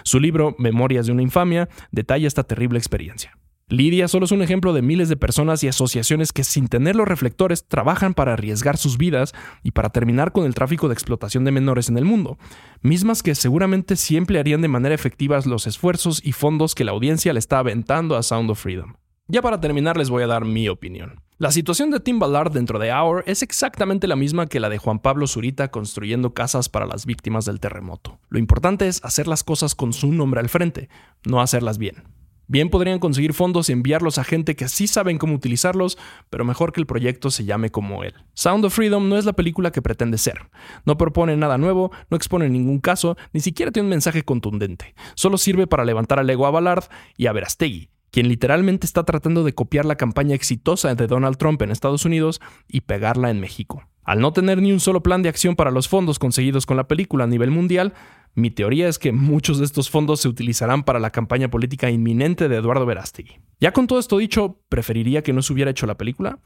Su 0.03 0.19
libro, 0.19 0.55
Memorias 0.57 1.07
de 1.07 1.11
una 1.11 1.21
infamia, 1.21 1.67
detalla 1.97 2.27
esta 2.27 2.43
terrible 2.43 2.77
experiencia. 2.77 3.37
Lidia 3.69 4.07
solo 4.07 4.23
es 4.23 4.31
un 4.31 4.41
ejemplo 4.41 4.71
de 4.71 4.81
miles 4.81 5.09
de 5.09 5.17
personas 5.17 5.61
y 5.61 5.67
asociaciones 5.67 6.31
que 6.31 6.45
sin 6.45 6.69
tener 6.69 6.95
los 6.95 7.05
reflectores 7.05 7.67
trabajan 7.67 8.13
para 8.13 8.31
arriesgar 8.31 8.77
sus 8.77 8.97
vidas 8.97 9.33
y 9.61 9.71
para 9.71 9.89
terminar 9.89 10.31
con 10.31 10.45
el 10.45 10.55
tráfico 10.55 10.87
de 10.87 10.93
explotación 10.93 11.43
de 11.43 11.51
menores 11.51 11.89
en 11.89 11.97
el 11.97 12.05
mundo, 12.05 12.37
mismas 12.81 13.23
que 13.23 13.35
seguramente 13.35 13.97
siempre 13.97 14.39
harían 14.39 14.61
de 14.61 14.69
manera 14.69 14.95
efectiva 14.95 15.37
los 15.45 15.67
esfuerzos 15.67 16.21
y 16.23 16.31
fondos 16.31 16.75
que 16.75 16.85
la 16.85 16.91
audiencia 16.91 17.33
le 17.33 17.39
está 17.39 17.59
aventando 17.59 18.15
a 18.15 18.23
Sound 18.23 18.49
of 18.51 18.61
Freedom. 18.61 18.93
Ya 19.27 19.41
para 19.41 19.59
terminar 19.59 19.97
les 19.97 20.09
voy 20.09 20.23
a 20.23 20.27
dar 20.27 20.45
mi 20.45 20.69
opinión. 20.69 21.26
La 21.39 21.51
situación 21.51 21.91
de 21.91 21.99
Tim 21.99 22.17
Ballard 22.17 22.51
dentro 22.51 22.79
de 22.79 22.91
Hour 22.91 23.23
es 23.27 23.43
exactamente 23.43 24.07
la 24.07 24.15
misma 24.15 24.47
que 24.47 24.59
la 24.59 24.69
de 24.69 24.79
Juan 24.79 24.97
Pablo 24.97 25.27
Zurita 25.27 25.69
construyendo 25.69 26.33
casas 26.33 26.67
para 26.67 26.87
las 26.87 27.05
víctimas 27.05 27.45
del 27.45 27.59
terremoto. 27.59 28.17
Lo 28.29 28.39
importante 28.39 28.87
es 28.87 29.05
hacer 29.05 29.27
las 29.27 29.43
cosas 29.43 29.75
con 29.75 29.93
su 29.93 30.11
nombre 30.11 30.39
al 30.39 30.49
frente, 30.49 30.89
no 31.27 31.39
hacerlas 31.39 31.77
bien. 31.77 32.05
Bien 32.47 32.71
podrían 32.71 32.97
conseguir 32.97 33.35
fondos 33.35 33.69
y 33.69 33.73
enviarlos 33.73 34.17
a 34.17 34.23
gente 34.23 34.55
que 34.55 34.67
sí 34.67 34.87
saben 34.87 35.19
cómo 35.19 35.35
utilizarlos, 35.35 35.99
pero 36.31 36.43
mejor 36.43 36.73
que 36.73 36.81
el 36.81 36.87
proyecto 36.87 37.29
se 37.29 37.45
llame 37.45 37.69
como 37.69 38.03
él. 38.03 38.15
Sound 38.33 38.65
of 38.65 38.73
Freedom 38.73 39.07
no 39.07 39.15
es 39.15 39.25
la 39.25 39.33
película 39.33 39.71
que 39.71 39.83
pretende 39.83 40.17
ser. 40.17 40.49
No 40.85 40.97
propone 40.97 41.37
nada 41.37 41.59
nuevo, 41.59 41.91
no 42.09 42.17
expone 42.17 42.49
ningún 42.49 42.79
caso, 42.79 43.15
ni 43.31 43.41
siquiera 43.41 43.71
tiene 43.71 43.85
un 43.85 43.91
mensaje 43.91 44.23
contundente. 44.23 44.95
Solo 45.13 45.37
sirve 45.37 45.67
para 45.67 45.85
levantar 45.85 46.17
al 46.17 46.29
ego 46.31 46.47
a 46.47 46.51
Ballard 46.51 46.85
y 47.15 47.27
a 47.27 47.31
Verastegui, 47.31 47.91
quien 48.11 48.27
literalmente 48.27 48.85
está 48.85 49.03
tratando 49.03 49.43
de 49.43 49.53
copiar 49.53 49.85
la 49.85 49.95
campaña 49.95 50.35
exitosa 50.35 50.93
de 50.95 51.07
Donald 51.07 51.37
Trump 51.37 51.61
en 51.61 51.71
Estados 51.71 52.05
Unidos 52.05 52.41
y 52.67 52.81
pegarla 52.81 53.29
en 53.29 53.39
México. 53.39 53.83
Al 54.03 54.21
no 54.21 54.31
tener 54.31 54.61
ni 54.61 54.71
un 54.71 54.79
solo 54.79 55.03
plan 55.03 55.21
de 55.21 55.29
acción 55.29 55.55
para 55.55 55.71
los 55.71 55.89
fondos 55.89 56.17
conseguidos 56.17 56.65
con 56.65 56.77
la 56.77 56.87
película 56.87 57.25
a 57.25 57.27
nivel 57.27 57.51
mundial, 57.51 57.93
mi 58.35 58.51
teoría 58.51 58.87
es 58.87 58.99
que 58.99 59.11
muchos 59.11 59.59
de 59.59 59.65
estos 59.65 59.89
fondos 59.89 60.21
se 60.21 60.29
utilizarán 60.29 60.83
para 60.83 60.99
la 60.99 61.09
campaña 61.09 61.49
política 61.49 61.89
inminente 61.89 62.47
de 62.47 62.55
Eduardo 62.55 62.85
Verástegui. 62.85 63.39
Ya 63.59 63.73
con 63.73 63.87
todo 63.87 63.99
esto 63.99 64.17
dicho, 64.17 64.61
¿preferiría 64.69 65.23
que 65.23 65.33
no 65.33 65.41
se 65.41 65.51
hubiera 65.51 65.71
hecho 65.71 65.87
la 65.87 65.97
película? 65.97 66.39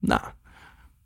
Nah. 0.00 0.34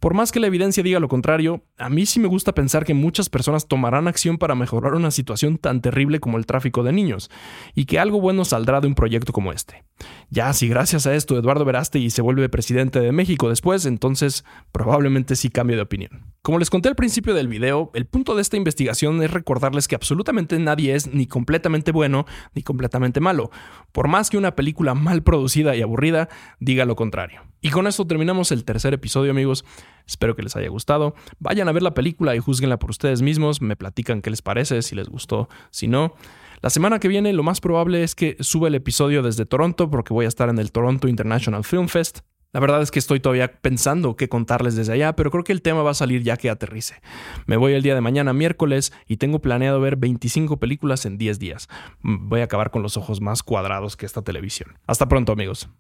Por 0.03 0.15
más 0.15 0.33
que 0.33 0.41
la 0.41 0.49
evidencia 0.49 0.83
diga 0.83 0.99
lo 0.99 1.07
contrario, 1.07 1.63
a 1.79 1.89
mí 1.89 2.07
sí 2.07 2.19
me 2.19 2.27
gusta 2.27 2.57
pensar 2.57 2.85
que 2.85 2.93
muchas 2.93 3.29
personas 3.29 3.69
tomarán 3.69 4.09
acción 4.09 4.37
para 4.37 4.57
mejorar 4.57 4.95
una 4.95 5.13
situación 5.13 5.59
tan 5.59 5.81
terrible 5.81 6.19
como 6.19 6.39
el 6.39 6.45
tráfico 6.45 6.83
de 6.83 6.93
niños, 6.93 7.31
y 7.77 7.85
que 7.85 8.01
algo 8.01 8.21
bueno 8.21 8.45
saldrá 8.45 8.81
de 8.81 8.89
un 8.89 8.97
proyecto 8.97 9.33
como 9.33 9.53
este. 9.53 9.85
Ya, 10.29 10.53
si 10.55 10.67
gracias 10.67 11.07
a 11.07 11.15
esto 11.15 11.39
Eduardo 11.39 11.65
Verástegui 11.65 12.11
se 12.11 12.21
vuelve 12.21 12.49
presidente 12.49 12.99
de 12.99 13.13
México 13.13 13.49
después, 13.49 13.87
entonces 13.87 14.45
probablemente 14.73 15.37
sí 15.37 15.51
cambie 15.51 15.77
de 15.77 15.83
opinión. 15.83 16.32
Como 16.43 16.59
les 16.59 16.71
conté 16.71 16.89
al 16.89 16.97
principio 16.97 17.35
del 17.35 17.47
video, 17.47 17.93
el 17.95 18.05
punto 18.05 18.35
de 18.35 18.43
esta 18.43 18.57
investigación 18.57 19.23
es 19.23 19.31
recordarles 19.31 19.87
que 19.87 19.95
absolutamente 19.95 20.59
nadie 20.59 20.97
es 20.97 21.07
ni 21.07 21.29
completamente 21.29 21.93
bueno 21.93 22.27
ni 22.53 22.65
completamente 22.65 23.21
malo, 23.21 23.53
por 23.93 24.09
más 24.09 24.29
que 24.29 24.39
una 24.39 24.57
película 24.57 24.95
mal 24.95 25.23
producida 25.23 25.77
y 25.77 25.83
aburrida 25.83 26.29
diga 26.59 26.85
lo 26.85 26.97
contrario. 26.97 27.43
Y 27.61 27.71
con 27.71 27.87
esto 27.87 28.09
terminamos 28.09 28.51
el 28.51 28.65
tercer 28.65 28.93
episodio, 28.93 29.31
amigos. 29.31 29.65
Espero 30.05 30.35
que 30.35 30.43
les 30.43 30.57
haya 30.57 30.69
gustado. 30.69 31.15
Vayan 31.39 31.69
a 31.69 31.73
ver 31.73 31.85
la 31.85 31.95
película 31.95 32.35
y 32.35 32.41
juzguenla 32.41 32.81
por 32.81 32.91
ustedes 32.91 33.23
mismos. 33.23 33.63
Me 33.63 33.77
platican 33.77 34.21
qué 34.21 34.31
les 34.31 34.43
parece, 34.43 34.83
si 34.83 34.97
les 34.97 35.09
gustó, 35.09 35.49
si 35.71 35.87
no. 35.87 36.15
La 36.61 36.71
semana 36.71 36.99
que 36.99 37.07
viene 37.07 37.33
lo 37.33 37.45
más 37.45 37.61
probable 37.61 38.03
es 38.03 38.17
que 38.17 38.37
suba 38.41 38.67
el 38.67 38.75
episodio 38.75 39.23
desde 39.23 39.47
Toronto 39.47 39.91
porque 39.91 40.13
voy 40.13 40.25
a 40.25 40.29
estar 40.29 40.49
en 40.49 40.59
el 40.59 40.73
Toronto 40.73 41.07
International 41.07 41.63
Film 41.63 41.87
Fest. 41.87 42.23
La 42.53 42.61
verdad 42.61 42.83
es 42.83 42.91
que 42.91 42.99
estoy 42.99 43.19
todavía 43.19 43.51
pensando 43.51 44.15
qué 44.15 44.29
contarles 44.29 44.77
desde 44.77 44.93
allá, 44.93 45.17
pero 45.17 45.31
creo 45.31 45.43
que 45.43 45.53
el 45.53 45.63
tema 45.63 45.83
va 45.83 45.93
a 45.93 45.95
salir 45.95 46.23
ya 46.23 46.37
que 46.37 46.51
aterrice. 46.51 47.01
Me 47.47 47.57
voy 47.57 47.73
el 47.73 47.83
día 47.83 47.95
de 47.95 48.03
mañana, 48.03 48.35
miércoles, 48.35 48.93
y 49.09 49.17
tengo 49.17 49.41
planeado 49.41 49.81
ver 49.81 49.97
25 49.97 50.59
películas 50.59 51.07
en 51.07 51.17
10 51.17 51.39
días. 51.39 51.69
Voy 52.03 52.41
a 52.41 52.45
acabar 52.45 52.71
con 52.71 52.83
los 52.83 52.99
ojos 52.99 53.23
más 53.23 53.43
cuadrados 53.43 53.97
que 53.97 54.05
esta 54.05 54.21
televisión. 54.21 54.79
Hasta 54.87 55.09
pronto, 55.09 55.33
amigos. 55.33 55.71